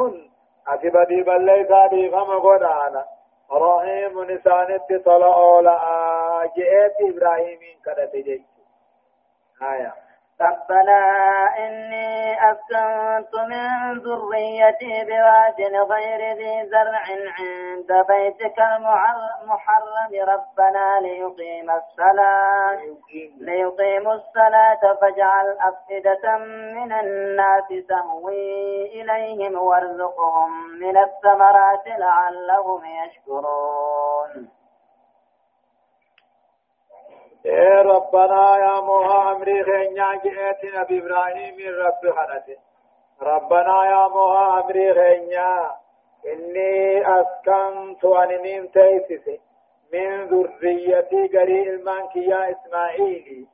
[0.67, 3.05] أتبدي ديبا ليس بي فما قدانا
[3.51, 8.41] رحيم نسانت طلعوا لآجئت إبراهيم كدت جيت
[9.61, 10.04] آية.
[10.41, 10.99] ربنا
[11.57, 17.03] إني أسكنت من ذريتي بواد غير ذي زرع
[17.39, 20.11] عند بيتك المحرم.
[20.27, 22.79] ربنا ليقيم الصلاة
[23.39, 26.37] ليقيموا الصلاة فاجعل أفئدة
[26.75, 34.64] من الناس تهوي إليهم وارزقهم من الثمرات لعلهم يشكرون.
[37.45, 42.57] إيه ربنا يا موها أمري خينيا جئتنا بإبراهيم رب خلته
[43.21, 45.71] ربنا يا موها أمري خينيا
[46.33, 49.27] إني أسكنت أنين تيسس
[49.93, 53.47] من ذريتي قري المانك يا إسماعيلي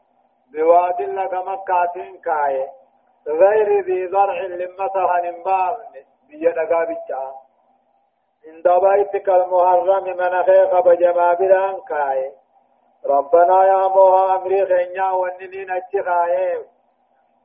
[0.53, 2.67] بواد لك مكة كاي
[3.27, 5.93] غير ذي ضرع لمتها نمبارن
[6.29, 7.31] بيدقا بيتشا
[8.47, 11.79] عند بيتك المحرم من خيخ بجما بلان
[13.05, 16.61] ربنا يا موها أمري خينيا وننين اتخايف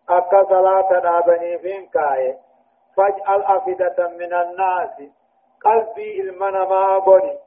[0.08, 2.36] أكا صلاة نابني فين كاي
[2.96, 5.10] فاجعل أفدة من الناس.
[5.64, 7.38] قلبي المنما بني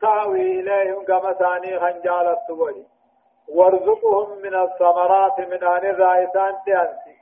[0.00, 2.86] تاوي إليهم كما ثاني خنجالة بني.
[3.48, 7.16] وارزقهم من الثمرات من أن الرائسان تأنسي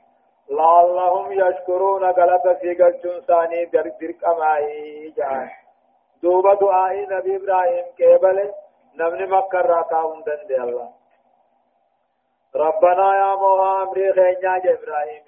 [0.49, 5.49] لعلهم يشكرون غلط في قلتون ثاني درك أمائي جان
[6.23, 8.53] دوب دعائي نبي إبراهيم كيبله
[8.95, 10.89] نمني مكة راكاون دندي الله
[12.55, 15.23] ربنا يا موها أمري خينيا جبراهيم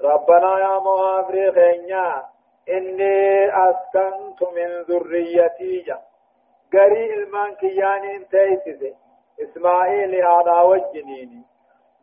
[0.00, 2.24] ربنا يا موها أمري خينيا
[2.68, 5.94] إني أسكنت من ذريتي
[6.72, 8.94] قري المان كياني انتيسي
[9.42, 11.42] إسماعيل على وجنيني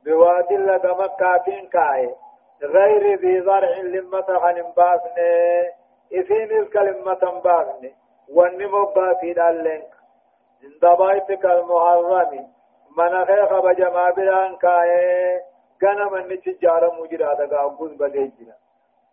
[0.05, 1.45] بواد لك مكة
[2.63, 3.41] غير ذي
[3.83, 5.69] لمة عن باسني
[6.19, 7.41] إثين الكلمة
[9.33, 10.00] دالنك
[10.63, 12.47] عند بيتك المحرم
[12.97, 15.41] من خيخ بجما بلان كاي
[15.81, 18.53] كان من نتجار مجرى دقا أبوز بليجنا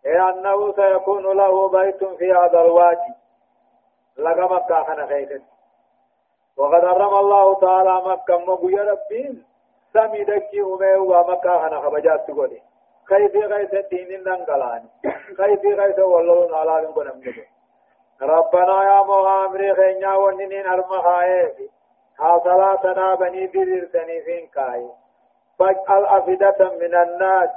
[0.05, 3.13] إيه أنه سيكون له بيت في هذا الوادي
[4.17, 5.41] لقى مكة خنا خيخت
[6.57, 9.43] وقد حرم الله تعالى مكة مبويا ربين
[9.93, 12.61] سمي دكي أمي ومكة خنا خبجات تقولي
[13.07, 14.83] كيف غيث الدين دنقلان
[15.37, 17.33] كيف غيث والله على لنقل
[18.21, 21.55] ربنا يا مغامري خينيا وننين المخايف
[22.19, 24.89] ها صلاتنا بني بذرتني فين كاي
[25.59, 27.55] فاجعل أفدة من الناس.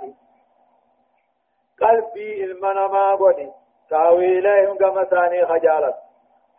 [1.81, 3.53] قلبي المنما قدي
[3.91, 5.97] تاوي إليهم كما ثاني خجالت.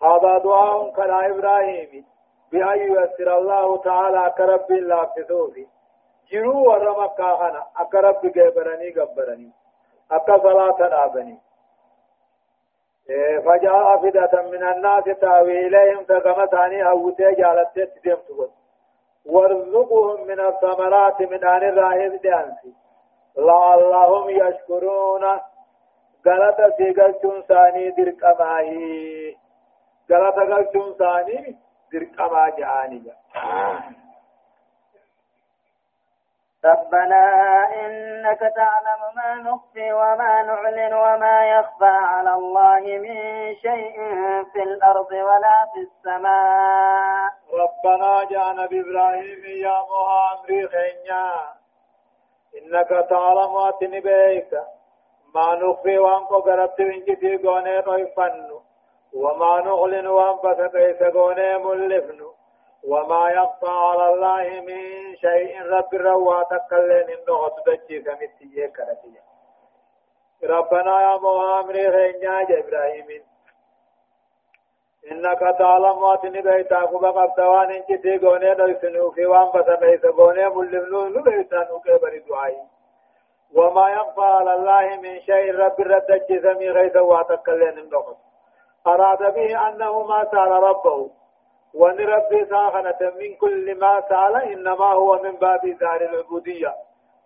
[0.04, 2.06] هذا دعاء كلا إبراهيم
[2.52, 5.68] بأن ييسر الله تعالى كرب الله في ثوبي
[6.32, 7.64] جرو ورمك كاهنا.
[7.78, 9.52] أكرب جبرني جبرني.
[10.12, 11.38] أكا صلاة آبني
[13.46, 18.50] فجاء أفدة من الناس تأوي إليهم كما ثاني أوتي جالت تدمت
[19.26, 22.74] وارزقهم من الثمرات من آن الراهب دانسي.
[23.38, 25.24] لعلهم يشكرون.
[26.28, 29.36] غلطة سيغلتون ثاني درك أماهي
[30.12, 31.58] غلطة غلطون ثاني
[31.94, 33.04] درك أما جعاني
[36.66, 37.24] ربنا
[37.86, 43.18] إنك تعلم ما نخفي وما نعلن وما يخفى على الله من
[43.56, 43.96] شيء
[44.54, 47.32] في الأرض ولا في السماء.
[47.54, 51.32] ربنا جعل بإبراهيم يا مهامري خينيا
[52.58, 54.54] إنك تعلم واتني بيك
[55.36, 57.82] ما نخفي وانكو قربت من جتي قوني
[59.14, 62.33] وما نعلن وانفس كيس قوني ملفن
[62.88, 65.62] وما يخفى على الله من شيء.
[65.66, 69.14] رب الروا تكلن إنه تدجي كمتي كرتي
[70.44, 73.24] ربنا يا مهامر خينيا إبراهيم
[75.12, 81.80] إنك تعلم واتني بيتا قبا قبطوان إنك تيغوني دوسنو في وان بسميس غوني ملمنو لبيتانو
[81.80, 82.62] كبري دعائي.
[83.56, 85.56] وما يخفى على الله من شيء.
[85.56, 86.10] رب الرد
[86.44, 88.16] سمي غيث واتكلن إنه
[88.88, 91.23] أراد به أنه ما سأل ربه.
[91.74, 96.74] وان ربي ساخنة من كل ما سأل إنما هو من باب دار العبودية.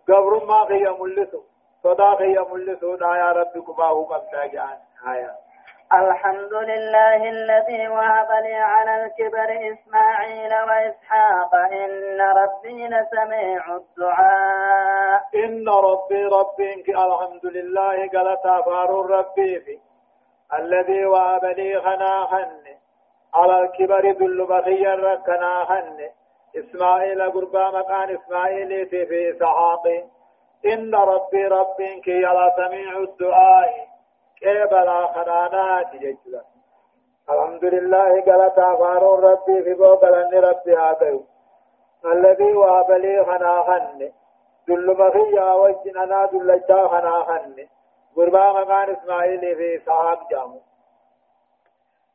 [0.08, 1.42] قبر ما غي ملسو
[1.82, 4.22] صدا غي ملسو يا ربي كما هو
[4.52, 4.78] جان.
[5.08, 5.34] آية.
[5.92, 11.54] الحمد لله الذي وهب لي على الكبر إسماعيل وإسحاق.
[11.54, 15.22] إن ربي لسميع الدعاء.
[15.34, 19.78] إن ربي ربي الحمد لله قال تفار ربي في.
[20.54, 22.67] الذي وهب لي خناخن
[23.34, 26.10] على الكبر ذل بخيا ركنا هن.
[26.56, 29.84] إسماعيل قربا مكان إسماعيل في إسحاق
[30.66, 33.88] إن ربي ربي كي على سميع الدعاء.
[34.40, 36.42] كيبلا خنانات جيجلا
[37.30, 41.20] الحمد لله قال تافار ربي في بوغلن ربي هذا
[42.04, 44.12] الذي وهب لي خناهن
[44.68, 47.66] ذل بخيا وجننا ذل خناهن
[48.16, 50.60] قربا مكان إسماعيل في إسحاق جامو.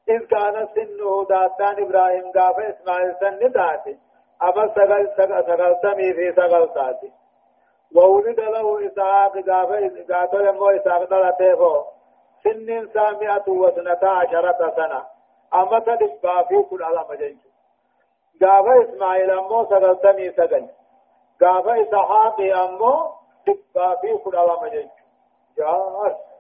[0.10, 3.98] إذ كان سنه داتان إبراهيم قاف إسماعيل سن داتي
[4.44, 7.12] أما سقل سقل سمي في سقل ساتي
[7.96, 9.70] وولد له إسحاق قاف
[10.12, 11.86] قاف يمو إسحاق دلته
[12.44, 15.04] سن سامعة وسنة عشرة سنة.
[15.54, 17.38] أما تدبا في كل على مجنج
[18.42, 20.68] قاف إسماعيل أمو سقل سمي سقل.
[21.42, 23.12] قاف إسحاق أمو
[23.48, 24.90] دبا في كل على مجنج
[25.58, 26.33] جاءت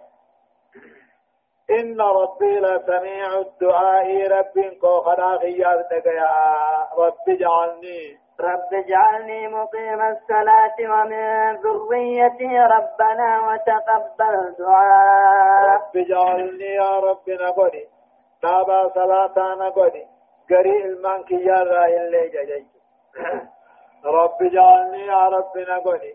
[1.69, 4.27] إن ربي لسميع الدعاء.
[4.27, 6.31] رب كوخنا خيار يا
[6.97, 15.75] رب اجعلني رب اجعلني مقيم الصلاة ومن ذريتي ربنا وتقبل دعاء.
[15.75, 17.87] رب اجعلني يا رب نقولي.
[18.41, 20.05] تابا صلاة نقولي.
[20.49, 22.65] قري المانك يا رأي اللي جاي
[24.05, 26.13] رب اجعلني يا رب نقولي.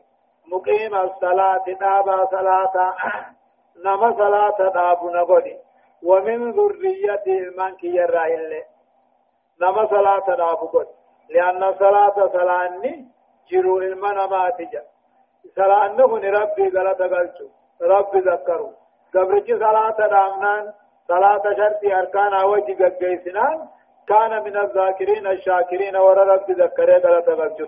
[0.52, 2.94] مقيم الصلاة تابا صلاة.
[3.84, 5.56] نما صلاة دابنا قدي
[6.02, 8.62] ومن ذريته المنك يرى إلا
[9.60, 10.94] نما صلاة دابو قدي
[11.30, 12.82] لأن صلاة صلاة
[13.50, 14.82] جرو المنا ما تجا
[15.56, 17.46] صلاة نهن ربي غلط قلتو
[17.82, 18.72] ربي ذكروا
[19.14, 20.72] قبرتي صلاة دامنان
[21.08, 23.68] صلاة شرطي أركان أوجي قيسنان
[24.08, 27.66] كان من الذاكرين الشاكرين ورى ربي ذكره غلط قلتو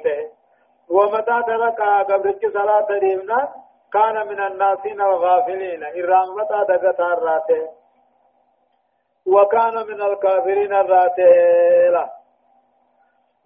[0.88, 1.80] ومتى ترك
[2.10, 3.48] قبرتي صلاة ديمنان
[3.92, 7.68] كان من الناسين الغافلين إرامتا دقتا الراته
[9.26, 12.10] وكان من الكافرين الراته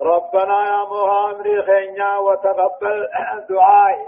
[0.00, 3.08] ربنا يا مهامري خينيا وتقبل
[3.50, 4.06] دعائي.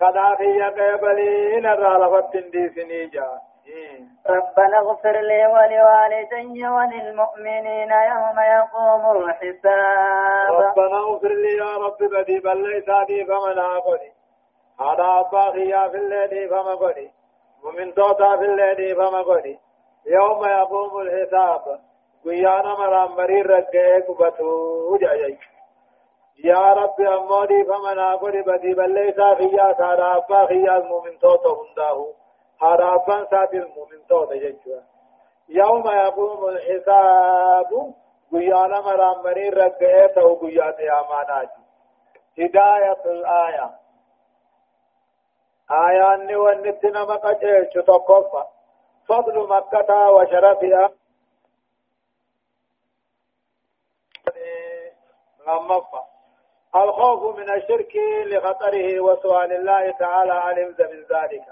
[0.00, 3.40] خداخي قبلي نرالفت دي سنيجا
[4.30, 10.50] ربنا اغفر لي ولوالدي وللمؤمنين يوم يقوم الحساب.
[10.50, 14.12] ربنا اغفر لي يا رب بدي بل ليس دي فمن أقولي.
[14.80, 15.50] هذا أبا
[15.88, 17.10] في الليل فما قولي
[17.64, 19.58] ومن توتا في الليل فما قولي
[20.06, 21.80] يوم يقوم الحساب
[22.24, 25.38] قيانا مرام مرير رجعه قبطو جاي
[26.44, 32.06] يا رب أمودي فمنا قل بدي بل ليس أبا خيا المؤمن توتو هنداه
[32.62, 34.80] هارا أبا سات المؤمن توتو ججوا
[35.48, 37.92] يوم يقوم الحساب
[38.32, 41.62] قيانا مرامري رقئته قيات يا ماناجي
[42.38, 43.81] هداية الآية
[45.70, 48.44] آية أني ونتنا مقجيش تقفى
[49.08, 50.90] فضل مكة وشرفها
[55.46, 56.02] غمفة
[56.76, 57.96] الخوف من الشرك
[58.26, 61.44] لخطره وسؤال الله تعالى علم من ذلك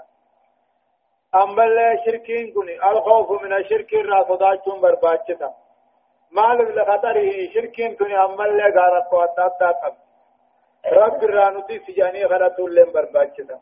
[1.35, 5.53] أما الشركين كني الخوف من الشرك الرافضات برباچتا
[6.31, 9.95] مال لخطره شركين كني أما اللي غارت قواتات
[10.85, 13.59] رب الرانوتي سجاني غلطوا لهم برباچتا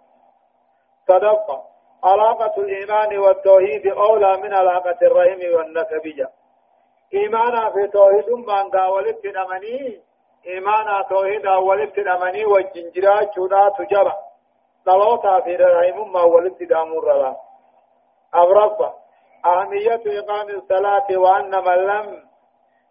[1.09, 1.69] صدقة.
[2.03, 6.29] علاقة الإيمان والتوحيد أولى من علاقة الرحم والنسبية
[7.13, 10.01] إيمانا في توحيد من قاولت نمني
[10.47, 14.13] إيمانا توحيد أولت نمني والجنجرات شودا تجرى
[14.85, 17.35] صلوتا في الرحم ما ولت دامور رلا
[18.33, 18.93] أبرفة
[19.45, 22.23] أهمية إقام الصلاة وأن من لم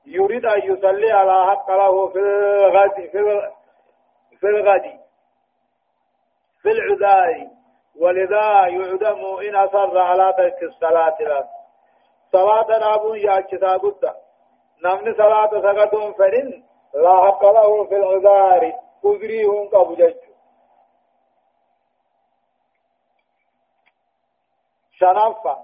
[0.07, 3.11] يريد أن يصلي على حق له في الغد
[4.41, 5.01] في الغد.
[6.63, 7.58] في العذار
[8.01, 11.49] ولذا يعدم إن أصر على ترك الصلاة له.
[12.33, 14.15] صلاة نابون يأكسا قد
[14.85, 16.63] نمن صلاة سقطون فنن
[16.95, 18.73] لا حق له في العذار.
[19.05, 20.17] أذريهم قبجج
[24.93, 25.57] شنفة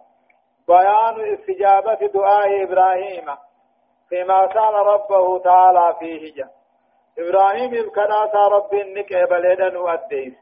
[0.68, 3.36] بيان استجابة دعاء إبراهيم.
[4.08, 6.50] فيما سأل ربه تعالى فيه جا.
[7.18, 10.34] إبراهيم إبكنا رب إنك إبلينا وأديس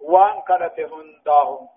[0.00, 1.68] وان كانت هنداهم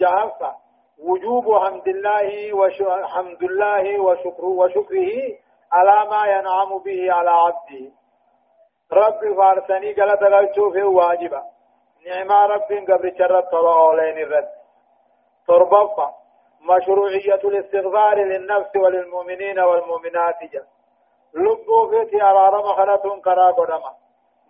[0.00, 0.54] جهفة
[0.98, 5.38] وجوب حمد الله وحمد الله وشكره وشكره
[5.72, 7.92] على ما ينعم به على عبده
[8.92, 11.42] رب فارسني قال تغلتو في واجبة
[12.06, 14.48] نعم رب قبل شرط طلعولين الرد
[15.48, 16.14] تربطة
[16.60, 20.66] مشروعية الاستغفار للنفس وللمؤمنين والمؤمنات جا
[21.34, 23.94] لبو فيتي أرارم خلطون كرا قدما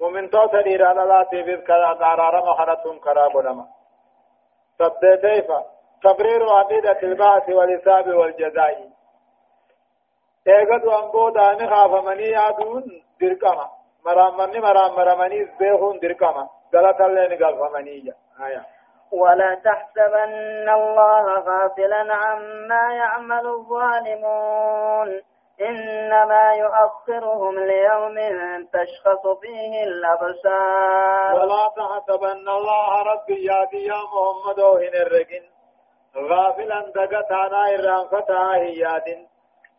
[0.00, 3.66] مؤمن تو تدير على لا تبيذ كذا قرار مخرتهم كراب لما
[5.00, 5.46] كيف
[6.02, 8.88] تقرير عقيدة البعث والحساب والجزاء
[10.48, 12.84] ايغد وانبو داني خاف مني يادون
[13.20, 13.68] دركما
[14.06, 18.14] مرامني مرام مرمني بيخون دركما غلط اللي نقل فمني
[18.46, 18.62] آية
[19.12, 25.22] ولا تحسبن الله غافلا عما يعمل الظالمون.
[25.60, 28.16] إنما يؤخرهم ليوم
[28.72, 31.34] تشخص فيه الأبصار.
[31.34, 35.54] ولا تحسبن الله ربي ياتي يا محمد وهن الرقن
[36.16, 39.26] غافلا دقتانا إرام فتاة ياد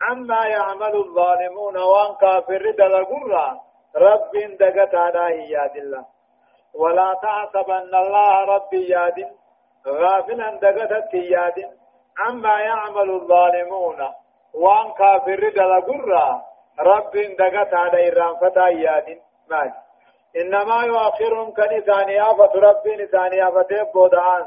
[0.02, 3.60] عما يعمل الظالمون وان كافر دلقرا
[3.96, 6.06] رب دقتانا ياد الله
[6.74, 9.28] ولا تحسبن الله ربي ياد
[9.88, 11.72] غافلا دقتت ياد
[12.20, 14.00] عما يعمل الظالمون
[14.56, 16.42] وان كافر دلقرا
[16.80, 19.74] رب دقت على إرام فتا ياد مال
[20.42, 24.46] إنما يؤخرهم كنساني آفة رب نساني آفة بودعان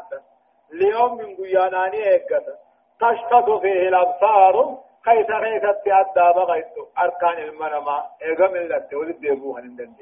[0.72, 2.56] ليوم من قياناني إيقظة
[3.00, 9.94] تشخص فيه الأبصار كيف كيف تأدى بغيت أركان المنما إيقام اللت ولد يبوها لندن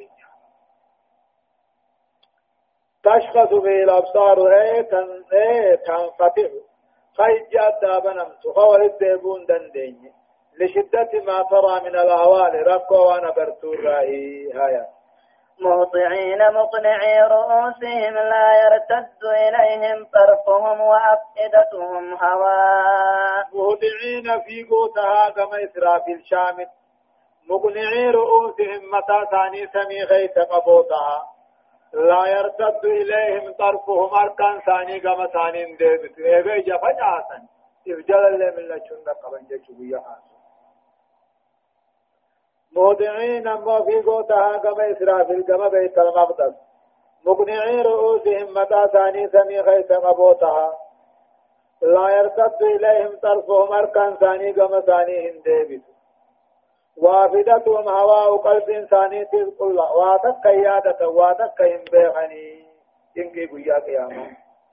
[3.04, 4.48] تشخص فيه الأبصار
[5.32, 6.50] إيه تنفتح
[7.16, 10.12] خيجات دابنم تخول الديبون دندين
[10.60, 14.86] لشدة ما ترى من الأهوال ركو وأنا برتور راهي هايا
[15.60, 26.68] مهطعين مقنعي رؤوسهم لا يرتد إليهم طرفهم وأفئدتهم هواء مهطعين في قوتها كما إسرافيل شامت
[27.50, 31.35] مقنعي رؤوسهم متى ثاني سمي غيث قبوتها
[31.96, 37.38] لا يرتد إليهم طرفهم أركان ثاني كما ثاني ديبت إيبي جفا جاسا
[37.88, 40.36] إفجل اللي من لچون قبن جشوية حاسو
[42.72, 46.54] موضعين أما في قوتها كما إسرافيل كما بيت المقدس.
[47.26, 50.78] مقنعي رؤوسهم متى ثاني سمي خيس قبوتها
[51.82, 55.82] لا يرتد إليهم طرفهم أركان ثاني كما ثاني هندبت
[57.02, 62.66] وافدتهم هواء قلب إنساني تذكر واتك قيادة واتك ينبغني
[63.18, 64.30] إنك بيا قيامة.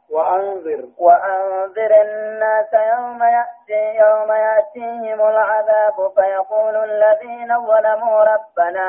[0.10, 0.86] وأنذر.
[0.98, 6.12] وأنذر الناس يوم يأتي يوم يأتيهم العذاب.
[6.16, 8.88] فيقول الذين ظلموا ربنا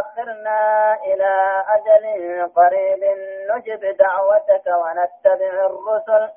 [0.00, 1.32] أخرنا إلى
[1.68, 2.04] أجل
[2.56, 3.00] قريب
[3.50, 6.28] نجب دعوتك ونتبع الرسل.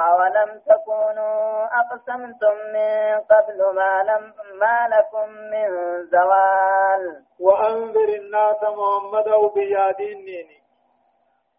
[0.00, 5.68] أولم تكونوا أقسمتم من قبل ما, لم ما لكم من
[6.06, 10.60] زوال؟ وأنذر الناس محمد وبياديني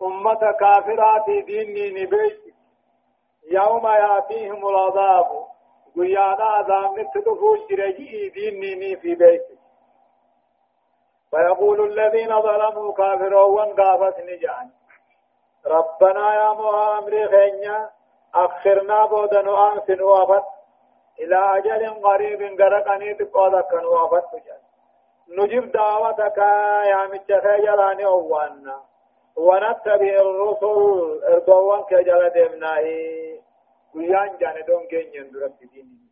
[0.01, 2.41] أمة كافرات ديني بيت.
[3.51, 5.47] يوم يأتيهم العذاب.
[5.97, 9.47] ويانا عذاب نتدفو جرجي ديني في بيت.
[11.31, 14.69] فيقول الذين ظلموا كافرون قافت نجان
[15.65, 17.96] ربنا يا مؤامر خينيا.
[18.35, 20.43] أخرنا بودن أنس وافت
[21.19, 24.25] إلى أجل قريب غرقني تقودك وافت
[25.29, 26.37] نجيب دعوتك
[26.91, 28.81] يا متخيلاني أوانا
[29.35, 33.39] ونتبع الرسل ارضوان كجل دمناهي
[33.93, 36.07] قيان جاني دون كين يندرت ديني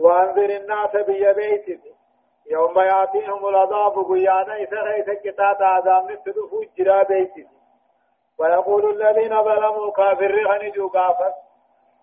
[0.00, 1.80] وانذر الناس بي بيتي
[2.50, 7.46] يوم ياتيهم العذاب قيانا إذا غيث كتات عذاب نتدفو جرا بيتي
[8.40, 11.34] ويقول الذين ظلموا كافر خنجوا قافت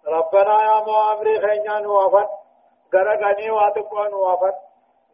[0.07, 2.29] ربنا يا مؤمري خينيان وافت
[2.93, 4.55] غرقني واتقوان وافت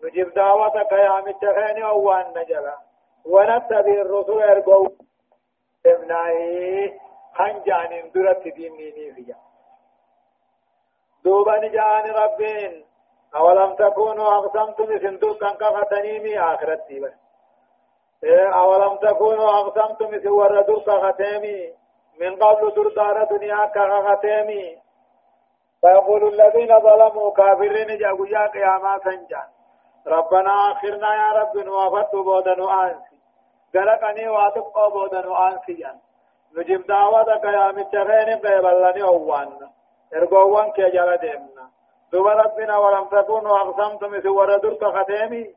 [0.03, 2.78] نجيب دعوتك يا متخيني ووان نجلا.
[3.26, 4.89] ونتبع الرسل ارقوا
[5.86, 6.99] إمناي.
[7.36, 9.38] خنجان درت ديني فيها
[11.24, 12.86] دوبا نجان ربين.
[13.36, 17.22] أولم تكونوا أقسمتم سندوق كان كفتنيمي آخرتي بس
[18.32, 21.74] أولم تكونوا أقسمتم سور درك ختامي
[22.19, 24.78] من قبل دردار دنيا كختامي
[25.82, 29.47] فيقول الذين ظلموا كافرين جاءوا يا قياما سنجان
[30.07, 33.17] ربنا آخرنا يا رب نوافت بودا نؤانسي
[33.76, 35.97] قلقني واتقوا بودا نؤانسي جان
[36.57, 39.69] نجيب دعوتك يا متخين قيبلني أوانا
[40.15, 41.65] إرقوان كي جل ديمنا
[42.11, 45.55] دوبا ربنا ولم تكونوا أقسمتم سور درك ختامي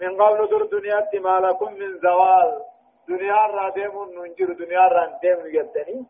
[0.00, 2.62] من قبل در دنيا ما لكم من زوال.
[3.08, 6.06] دنيا را ديم ننجر دنيا را ديم نجدني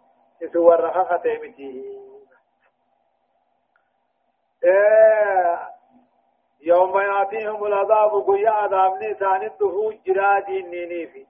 [0.52, 1.98] سور رخا ختامتي
[4.64, 5.58] إيه
[6.60, 11.26] يوم يأتيهم العذاب قيا عذابني ثاني الدفوج جرادي نينيفي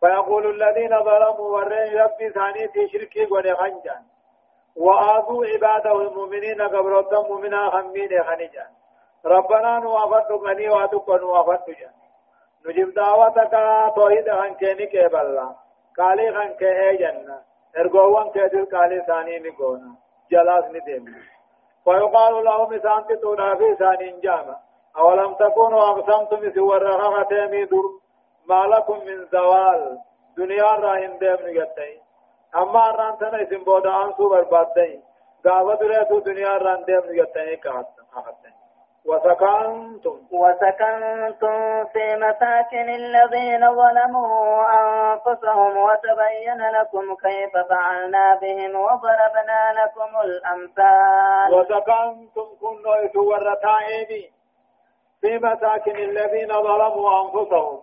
[0.00, 4.02] فيقول الذين ظلموا ورين ربي ثاني في شركي ونخنجان
[4.76, 8.70] وآذوا عباده المؤمنين قبرت مؤمنا خمين خنجان.
[9.24, 11.92] ربنا نوافد غني واتق نوافد جان
[12.66, 13.54] نجيب دعوتك
[13.96, 15.48] توحيد خان كيني كيبلا
[15.98, 17.38] قالي خان كي جنة.
[17.78, 19.94] ارغوان كيدل قالي ثاني نقونا
[20.30, 21.04] جلاس ندم
[21.84, 24.56] فيقال لهم سانت تونا في ثاني جامع
[24.98, 27.84] أولم تكونوا أقسمتم سوى الرخاة ميدور
[28.48, 29.98] ما لكم من زوال.
[30.36, 32.00] دنيا راهن ديم نجتين
[32.56, 35.02] أما ران سنة اسم بودا أنسو بربادين
[35.44, 38.61] دريتو دنيا ران ديم نجتين كهتين
[39.06, 40.16] وسكنتم.
[40.30, 51.54] وسكنتم في مساكن الذين ظلموا أنفسهم وتبين لكم كيف فعلنا بهم وضربنا لكم الأمثال.
[51.54, 54.30] وسكنتم كنوا يتورتائني
[55.20, 57.82] في مساكن الذين ظلموا أنفسهم.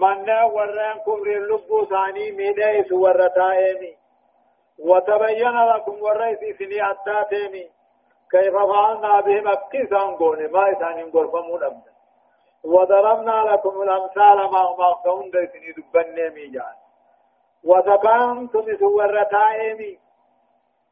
[0.00, 3.96] من ورين كبر اللب ثاني ميدا يتورتائني
[4.78, 7.70] وتبين لكم ورئيس سني أتاتيني
[8.30, 11.92] كيف فعلنا بهم أكسان قوني ما إسان غرفمون أبدا
[12.64, 16.74] وضربنا لكم الأمثال ما مغفون ديسني دبني ميجان
[17.64, 19.98] وسكنتم سور تائمي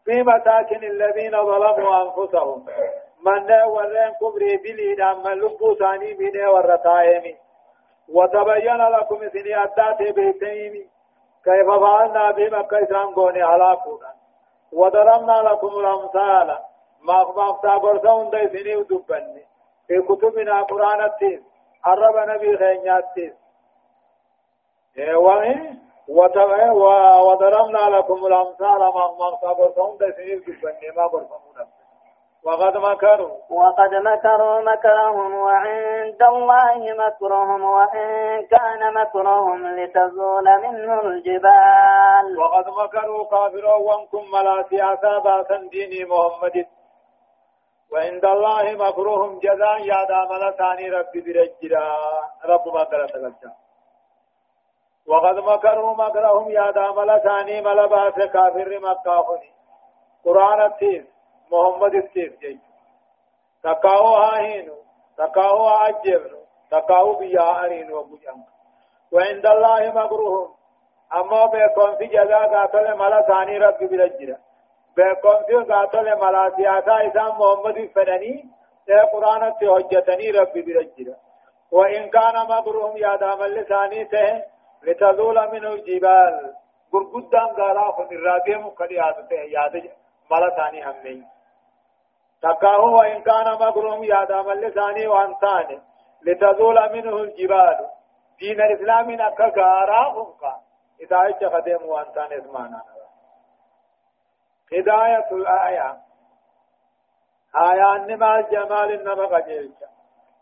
[0.04, 2.66] في مساكن الذين ظلموا أنفسهم.
[3.26, 3.46] من
[4.20, 7.34] كبري بلي دام لبو ثاني من
[8.08, 10.86] وتبين لكم سني أدات بيتيمي
[11.44, 13.78] كيف فعلنا بهم؟ أكسان قوني على
[14.72, 16.58] وضربنا لكم الأمثال
[17.02, 19.44] ما ما تابر سون ده سني ودبني
[19.86, 21.40] في كتبنا قرآن التيس
[21.84, 23.32] عرب نبي خينياتيس
[25.14, 25.74] وإيه
[26.08, 31.66] وضربنا لكم الأمثال ما ما تابر سون ده سني ودبني ما برسمونا
[32.44, 42.68] وقد مكروا وقد مكروا مكرهم وعند الله مكرهم وإن كان مكرهم لتزول منه الجبال وقد
[42.68, 46.66] مكروا كافروا وانكم ملا سياسة باسا ديني محمد
[47.92, 51.96] وعند الله مكروهم جزاء يا دامل ثاني رب برجرا
[52.44, 53.16] رب ما قرأت
[55.06, 56.70] وقد مكروا مكرهم يا
[57.22, 58.78] ثاني مل باس كافر
[60.24, 60.60] قرآن
[61.52, 61.94] محمد
[62.40, 62.58] جي
[63.62, 64.72] تقاو هاهين
[65.18, 65.68] تقاو
[66.70, 67.92] تقاو بيا أرين
[69.12, 70.56] وعند الله مكروهم.
[71.14, 71.48] أما
[71.98, 74.45] في جزاء قاتل مل ثاني رب برجرا
[74.96, 78.44] بكم في قاتل ملاسياتا إسان محمد فدني
[78.88, 81.14] يا قرآن في حجتني ربي برجل
[81.72, 84.42] وإن كان مبرهم يا دام اللساني ته
[84.82, 86.54] لتزول منه الجبال
[86.94, 89.90] غرغدان غالا فن الراقم قد يادته ياد
[90.30, 91.26] ملتاني همين
[92.42, 95.80] تكاهو وإن كان مكرهم يا دام اللساني وانتاني
[96.22, 97.78] لتزول منه الجبال
[98.38, 100.54] دين الإسلام أكا غارا أمكا
[101.00, 102.82] إذا أجت خدم وانتان اسمانا
[104.72, 105.96] هداية الآية
[107.56, 109.78] آية نما الجمال إنما قجيلك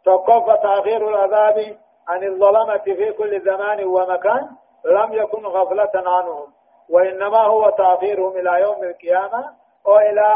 [0.05, 1.77] تقف تأخير العذاب
[2.09, 4.49] عن الظلمة في كل زمان ومكان
[4.85, 6.53] لم يكن غفلة عنهم
[6.91, 9.55] وإنما هو تأخيرهم إلى يوم القيامة
[9.85, 10.27] وإلى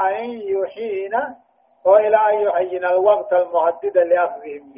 [0.00, 1.36] أن يحين
[1.84, 4.74] وإلى أن يحين الوقت المحدد لأخذهم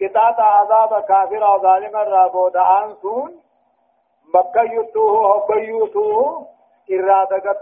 [0.00, 3.40] كتاب عذاب كافر وظالم الرابود آنسون
[4.34, 6.46] بكا يتوه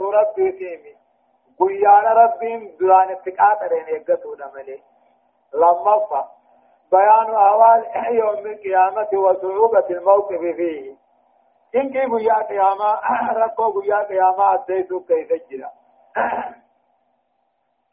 [0.01, 0.95] ربي تيمي
[1.59, 4.83] قيان ربهم دلان اتقاط رين يقتو دملي
[5.55, 6.29] لما فا
[6.93, 10.97] بيان أهوال يوم القيامة وصعوبة الموقف فيه
[11.75, 13.01] إن كي قيا قيامة
[13.43, 15.71] ركو قيا قيامة أديسو كيف جرا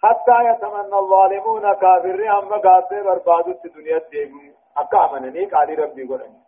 [0.03, 6.41] حتى يتمنى الظالمون كافرين أما قاتل بربادو في دنيا ديمو أكا أمنني قال ربي قرني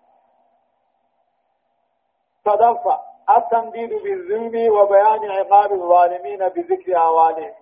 [2.45, 7.53] صدفة التمديد بالظلم وبيان عقاب الظالمين بذكر أوانهم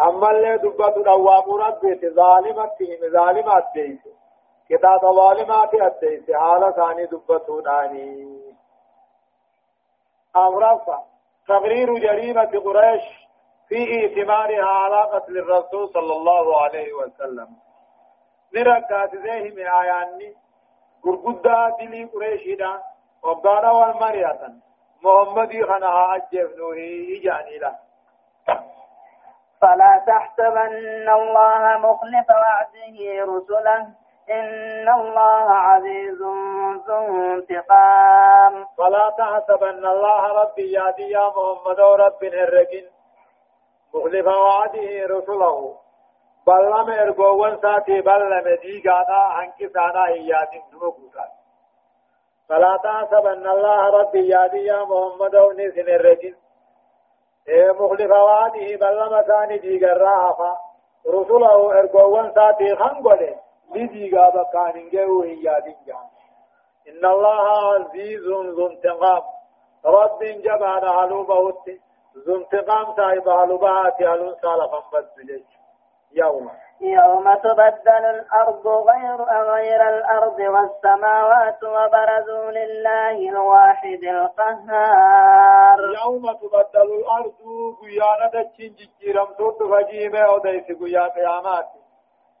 [0.00, 2.76] أما اللي دبت دوام ربي ظالمة
[3.12, 3.98] ظالمة أديس
[4.68, 8.40] كتاب ظالمات أديس حالة ثاني دبت داني.
[10.36, 10.98] أمرفة
[11.48, 13.02] تقرير جريمة قريش
[13.68, 17.48] في ائتمارها على قتل الرسول صلى الله عليه وسلم.
[18.54, 20.34] نركات ذيه من آياني
[21.06, 22.82] غرغدا دلي قريشنا
[23.22, 24.38] وقانا والمرية
[25.02, 27.74] محمد خنها أجف نوهي إجاني له.
[29.60, 32.98] فلا تحسبن الله مخلف وعده
[33.32, 33.86] رسله
[34.30, 36.22] إن الله عزيز
[36.86, 38.66] ذو انتقام.
[38.78, 42.86] فلا تحسبن الله ربي يادي يا محمد رب الرجل
[43.94, 45.76] مخلف وعده رسله.
[46.46, 51.39] بلما ارغوون ساتي بلما ديغانا هنكي سانا هياتين نوغوتا
[52.50, 56.34] فلا تحسبن الله ربي يادي يا محمد ونسن الرجل
[57.48, 60.56] إيه مخلف وعده بلما ثاني ديغرا
[61.06, 63.36] رسله ارغوون ساتي خنغولي
[63.74, 66.06] لديغا بكان جو هياتين جان
[66.88, 67.42] إن الله
[67.74, 68.20] عزيز
[68.56, 69.22] ذو انتقام.
[69.84, 71.54] رب جبان علوبه
[72.26, 75.04] ذو انتقام صاحب علوبات علون سالفا بس
[76.14, 76.50] يوم.
[76.80, 85.78] يوم تبدل الأرض غير غير الأرض والسماوات وبرزوا لله الواحد القهار.
[86.04, 87.38] يوم تبدل الأرض
[87.80, 91.66] قيانة دچين جيرم صوت فجيمة وديس قيا قيامات.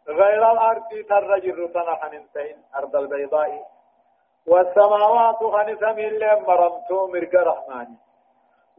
[0.08, 3.66] غير الأرض ترجر تنحن انتهين أرض البيضاء.
[4.46, 7.98] والسماوات خنسم اللي مرمتو مرق رحماني.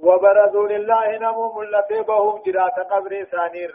[0.03, 3.71] وبرزوا لله نمو ملتي بهم جرات قبر سانير.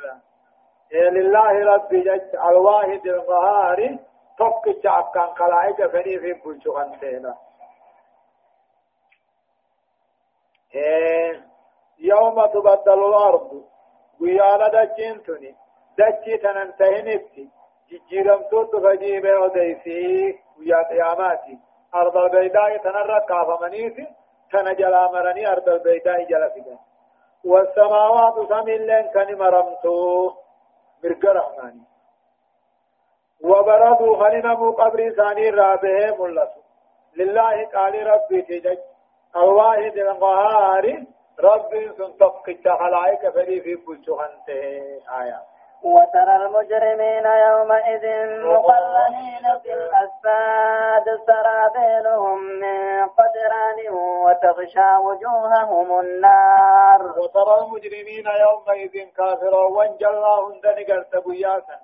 [0.93, 3.99] لله رب جج الواحد القهار
[4.39, 4.65] توك
[5.15, 7.35] كان خلائق فني في بلشغن تينا.
[11.99, 13.65] يوم تبدل الأرض
[14.21, 15.55] قيانا دجين تني
[15.99, 17.49] دجي تننتهنتي
[17.91, 21.59] ججيرم توت فجيبه وديسي ويا قياماتي
[21.95, 24.07] أرض البيداء تنرى كافمنيسي
[24.53, 26.79] تنجلا مرني أرض البيداء جلسي
[27.45, 30.46] والسماوات سمين كان مرمتو.
[31.05, 31.83] مرق رحماني
[33.41, 36.61] وبرضوا خننمو قبر ثاني رابه ملسو
[37.17, 38.79] لله قال ربي تجج
[39.37, 41.05] الواحد القهار
[41.41, 44.61] رب سنتقك خلائك فلي في كل شغنته
[45.21, 45.56] آيات
[45.87, 48.05] وترى المجرمين يومئذ
[48.45, 53.79] مقرنين في الأسفاد سرابيلهم من قدران
[54.25, 57.19] وتغشى وجوههم النار.
[57.19, 61.79] وترى المجرمين يومئذ كافرا وانجلاهم دنقر تبياسا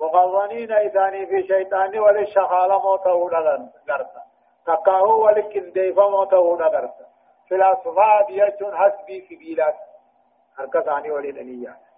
[0.00, 4.22] مقرنين إذاني في شيطان وللشخال موته لغرتا
[4.66, 7.06] تقاهو ولكن موته لغرتا
[7.48, 9.74] في الأسفاد يجن حسبي سبيلات
[10.56, 11.91] حركتاني ولدنيات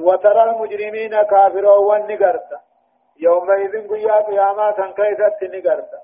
[0.00, 2.60] وترى المجرمين كافرون ونقرتا
[3.20, 6.00] يومئذ قيا قيامات كيست نقرتا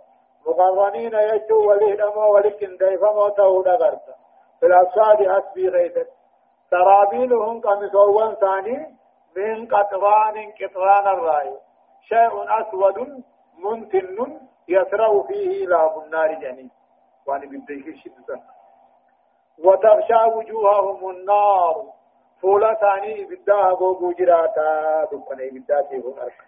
[0.47, 4.15] مقرنين يجو ولهدمو ولكن ديفمو تو نقرتا
[4.61, 6.09] في الأصحاب حسبي غيثت.
[6.71, 8.97] سرابيلهم قمصوان ثاني
[9.37, 11.55] من قطران قطران الرأي.
[12.09, 13.25] شيء أسود
[13.59, 16.71] منتن يسرع فيه لاب النار جنين.
[17.27, 18.41] وأنا بديك الشدة
[19.65, 21.85] وتغشى وجوههم النار.
[22.43, 26.41] فولا ثاني إبدا غوغو جراتا دكنا إبدا سيهون أرك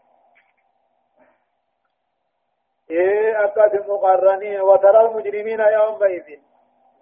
[2.90, 6.38] إيه أكاد مقرنين وترى المجرمين يومئذ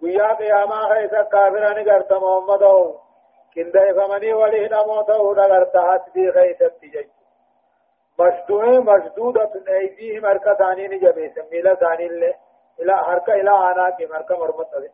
[0.01, 2.63] ويا قياما خيس كافرا نغرت محمد
[3.55, 7.07] كنده فمني وليه نموته نغرت حسبي خيس التجج
[8.19, 12.33] مشدوه مشدودة أيديهم أركا ثاني نجبه سميلا ثاني اللي
[12.79, 14.91] إلى حركة إلى عناك مركة مرمت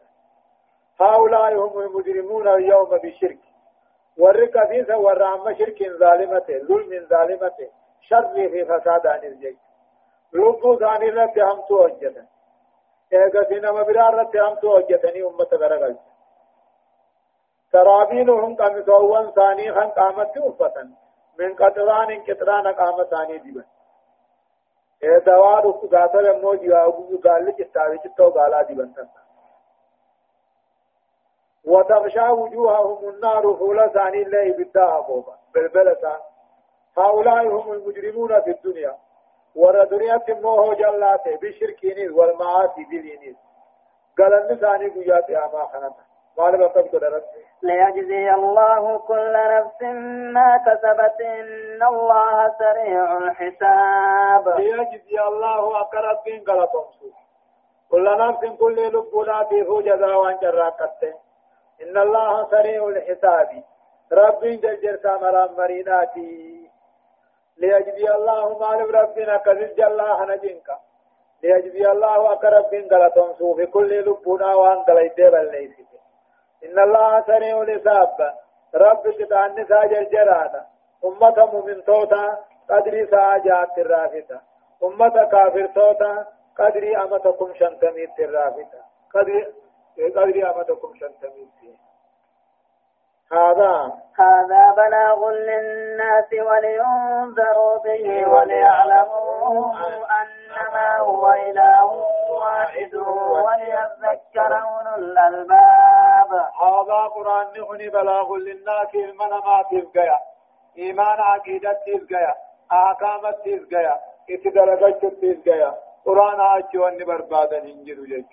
[1.01, 3.48] هؤلاء هم المجرمون اليوم بالشرك
[4.17, 7.57] ورق فيسا ورعم شرك ظالمة ظلم ظالمة
[8.01, 9.55] شر في فساد عن الجيش
[10.33, 12.25] لبو ثاني رت هم توجتا
[13.13, 15.97] ايغا سينما برار رت هم توجتني أمة غرغل
[17.71, 20.89] سرابيلهم قمصوان ثاني خان قامت أفتا
[21.39, 23.63] من قطران قطران قامت ثاني ديبا
[25.03, 29.18] اے دوار اس گاتر مو جوا ابو گال چتاوی چتو گالا ديبن تنتا
[31.65, 35.33] وتغشى وجوههم النار فولا ثاني الله بالداء بوبا.
[35.55, 36.19] بلبلة
[36.97, 38.95] هؤلاء هم المجرمون في الدنيا.
[39.55, 43.37] ورا دنيا تموه جلاته بشركين والمعاصي دلينيس
[44.17, 45.31] قال النساني قيات
[46.37, 47.23] قال بقد قدرت
[47.61, 49.81] ليجزي الله كل نفس
[50.33, 54.59] ما كسبت إن الله سريع الحساب.
[54.59, 57.11] ليجزي الله أقرب من قلتهم
[57.91, 61.13] كل نفس كل لبنا فيه جزاء وان جراكته.
[61.83, 63.63] إن الله سريع الحساب.
[64.11, 66.69] رب جرجر سامرا مريناتي.
[67.57, 70.69] ليجزي الله مال ربنا كذل جلا نجنك.
[71.43, 75.73] ليجزي الله أقرب من غلطون سوف كل لبنا وأن غليت بل
[76.65, 78.33] إن الله سريع الحساب.
[78.75, 80.65] رب كتان ساجر جرانا
[81.05, 82.37] أمة مؤمن توتا
[82.69, 84.41] قدري ساجات الرافتا
[84.83, 86.25] أمة كافر توتا
[86.57, 88.81] قدري أمتكم شنتميت الرافتا
[89.13, 89.47] قدري
[89.99, 91.49] أمدكم شنتمين
[93.31, 93.93] هذا.
[94.19, 99.73] هذا بلاغ للناس ولينذروا به وليعلموا
[100.21, 101.85] أنما هو إله
[102.31, 102.95] واحد
[103.45, 106.31] وليذكر أولو الألباب.
[106.61, 110.17] هذا قرآن نحن بلاغ للناس المنامات الجاية
[110.77, 112.35] إيمان عقيدة الجاية
[112.71, 115.73] أحكام الجاية اتدرجت الجاية
[116.05, 118.25] قرآن أجوان بربادا إنجل جيش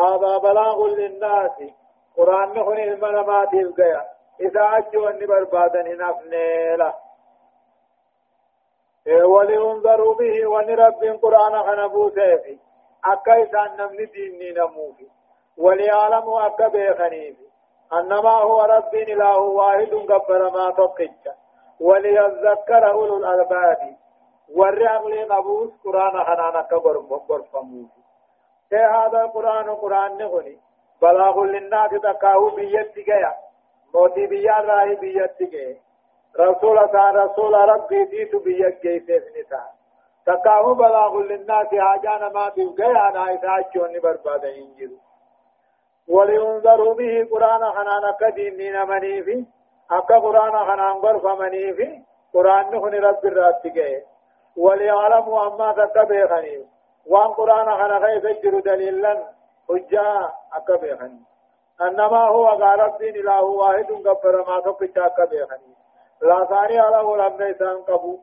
[0.00, 1.56] هذا بلاغ للناس.
[2.16, 4.02] قرآن نخن المنامات القيا
[4.40, 6.94] إذا أجوا أني بربادا هنفنيلا
[9.24, 12.58] ولينظروا به ونرب قرآن خنبو سيفي.
[13.04, 15.06] أكا إسان نمني ديني نموفي.
[15.58, 17.46] وليعلموا أكا بيخنيفي.
[17.92, 21.24] أنما هو رب إله واحد قبر ما تقج
[21.80, 23.96] وليذكر أولو الألباب.
[24.56, 27.97] والرعب نبوس قرآن خنانا كبرفموفي تي
[28.72, 30.58] هذا القرآن قرآن نغني
[31.02, 33.34] بلاغ للناس تكاو بيت جيا
[33.94, 35.76] موتي بيا راهي بيت جيا
[36.40, 39.62] رسول سان رسول ربي ديت بيت جيا سيسنتا
[40.26, 44.92] تكاو بلاغ للناس حاجانا ما في جيا أنا إساجوني برباد إنجل
[46.08, 49.44] ولينذروا به قرآن خنانا كدين مني في
[49.90, 52.02] أكا قرآن خنان غرف مني في
[52.34, 54.02] قرآن نغني رب الرات جيا
[54.56, 59.24] وليعلموا أما تكبه خنيف وان قرآن خنا خيف جر دليلا
[59.68, 61.20] حجة أكبيخني
[61.82, 65.74] أنما هو قال ربين إله واحد غفر ما تقش أكبيخني
[66.22, 68.18] لا ثاني على ولم نيسان قبو.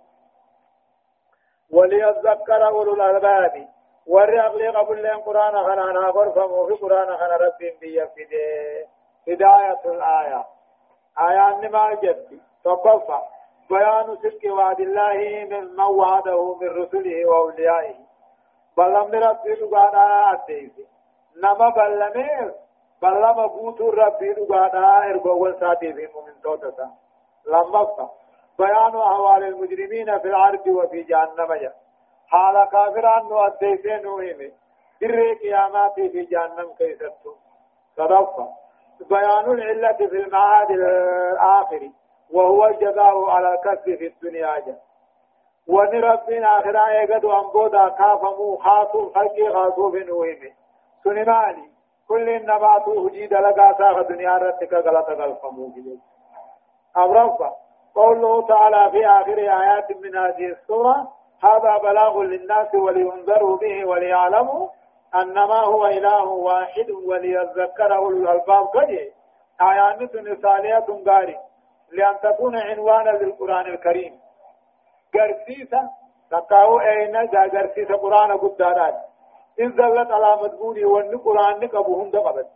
[1.72, 3.68] وليذكر أولو الألباب.
[4.08, 8.88] والرقل قبل لهم قرآن خنا ناقر فمو في قرآن خنا ربين بيفده
[9.28, 10.46] هداية الآية.
[11.20, 12.40] آية نما جد.
[12.64, 13.20] تقفى.
[13.70, 18.05] بيان صدق وعد الله من وعده من رسله وأوليائه.
[18.78, 20.86] بلم ربي دغانا اديسي
[21.44, 22.54] نما بلمه
[23.02, 26.90] بلم بوتو ربي دغانا ارغو ساتي في مؤمن توتا
[27.46, 28.10] لما
[28.60, 31.74] بيان احوال المجرمين في الأرض وفي جهنم يا
[32.28, 34.52] حال كافران نو اديسي نوهم
[35.02, 37.34] در قيامات في جهنم كيفتو
[37.98, 38.48] صدفة
[39.10, 41.90] بيان العلة في المعاد الآخر
[42.32, 44.78] وهو الجزاء على الكسب في الدنيا جل
[45.68, 50.52] وني ربنا آخرا يقدو أنبودا كافمو خاصو خلقي خاصو في نوهم
[51.04, 51.70] سنمالي
[52.08, 56.00] كل إنما تو هجي دلقا ساخ دنيا رتك غلط غلفمو بلي
[56.96, 57.56] أبرفا
[57.96, 61.12] قوله تعالى في آخر آيات من هذه السورة
[61.44, 64.68] هذا بلاغ للناس ولينذروا به وليعلموا
[65.16, 69.12] أنما هو إله واحد وليذكر أولو الألباب قد
[69.62, 71.38] آيات مثالية غاري
[71.92, 74.20] لأن تكون عنوانا للقرآن الكريم.
[75.18, 75.90] غرسيسا
[76.32, 78.96] تقاو اينا جا غرسيسا قرآن قدارات
[79.60, 82.48] إن زلت على مدبوري وان قرآن نقبهم دقبت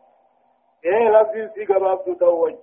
[0.86, 2.55] إيه لفظين سي قباب توج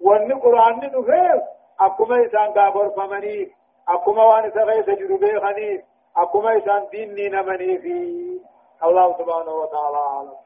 [0.00, 1.42] وان قرآن نفير
[1.80, 3.48] أكما إسان دابر فمنيف
[3.88, 5.80] أكما وان سغيس جربي خنيف
[6.16, 8.40] أكما إسان دين نينا منيفي
[8.84, 10.36] الله سبحانه وتعالى عالم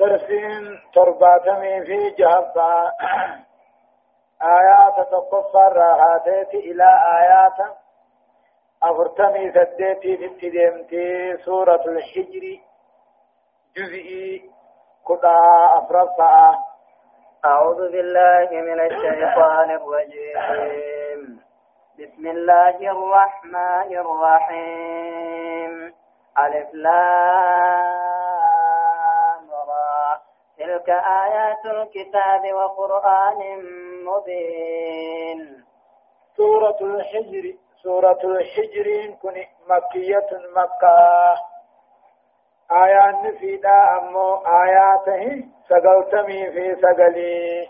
[0.00, 2.92] درسين ترباتمي في جهبا
[4.58, 6.88] آيات تقفى الراحاتات إلى
[7.18, 7.58] آيات
[8.82, 12.44] أفرتمي سديتي في التدمتي سورة الحجر
[13.76, 14.50] جزئي
[15.08, 15.38] كدا
[15.78, 16.58] أفرفا
[17.44, 21.40] أعوذ بالله من الشيطان الرجيم.
[21.98, 25.72] بسم الله الرحمن الرحيم.
[26.38, 28.05] ألف لام.
[30.86, 33.40] تلك آيات الكتاب وقرآن
[34.04, 35.64] مبين.
[36.36, 41.34] سورة الحجر سورة الحجر كن مكية مكة.
[42.70, 47.68] آيات نفيدا أمو آياته سقلتمي في سقلي.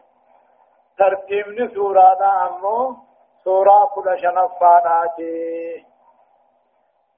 [0.98, 2.96] ترتيب سورة أمو
[3.44, 5.84] سورة كل شنفاناتي.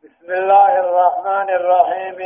[0.03, 2.19] بسم الله الرحمن الرحيم.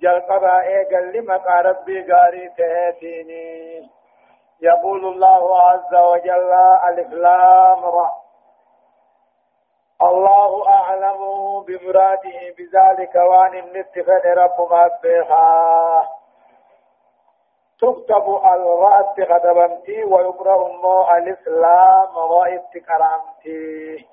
[0.00, 3.88] جل قبائي قل لما ربي قاري تهتيني
[4.60, 6.52] يقول الله عز وجل
[6.88, 8.10] ألف لام را.
[10.02, 11.18] الله أعلم
[11.66, 16.08] بمراده بذلك وأن النتفن رب ما بها
[17.80, 24.06] تكتب الرأس غدبمتي ويقرأ مو الإسلام رأيت كرامتي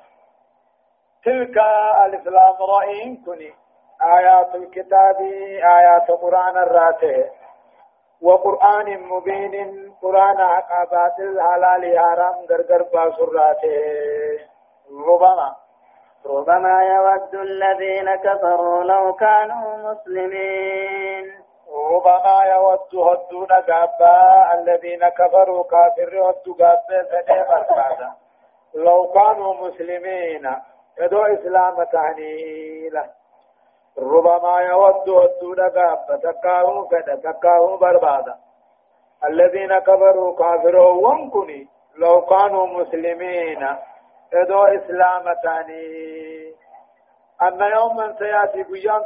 [1.23, 1.57] تلك
[2.05, 3.53] الإسلام رأيين كني
[4.03, 5.21] آيات الكتاب
[5.77, 7.29] آيات قرآن الراته
[8.21, 14.39] وقرآن مبين قرآن عقابات الحلال حرام غرغر باسراته
[15.07, 15.55] ربما.
[16.25, 21.31] ربما يود الذين كفروا لو كانوا مسلمين.
[21.91, 28.15] ربما يود هدون قابا الذين كفروا كافر هدو قابا سنة
[28.73, 30.55] لو كانوا مسلمين
[30.99, 33.05] يدو إسلام تعنيلا
[33.97, 38.35] ربما يود ودون قابا تكاهم فدا تكاهم بربادا.
[39.25, 41.67] الذين كفروا كافروا وانكني
[41.97, 43.67] لو كانوا مسلمين.
[44.33, 45.83] يدو إسلام تعني
[47.41, 49.01] أن يوما سيأتي بيان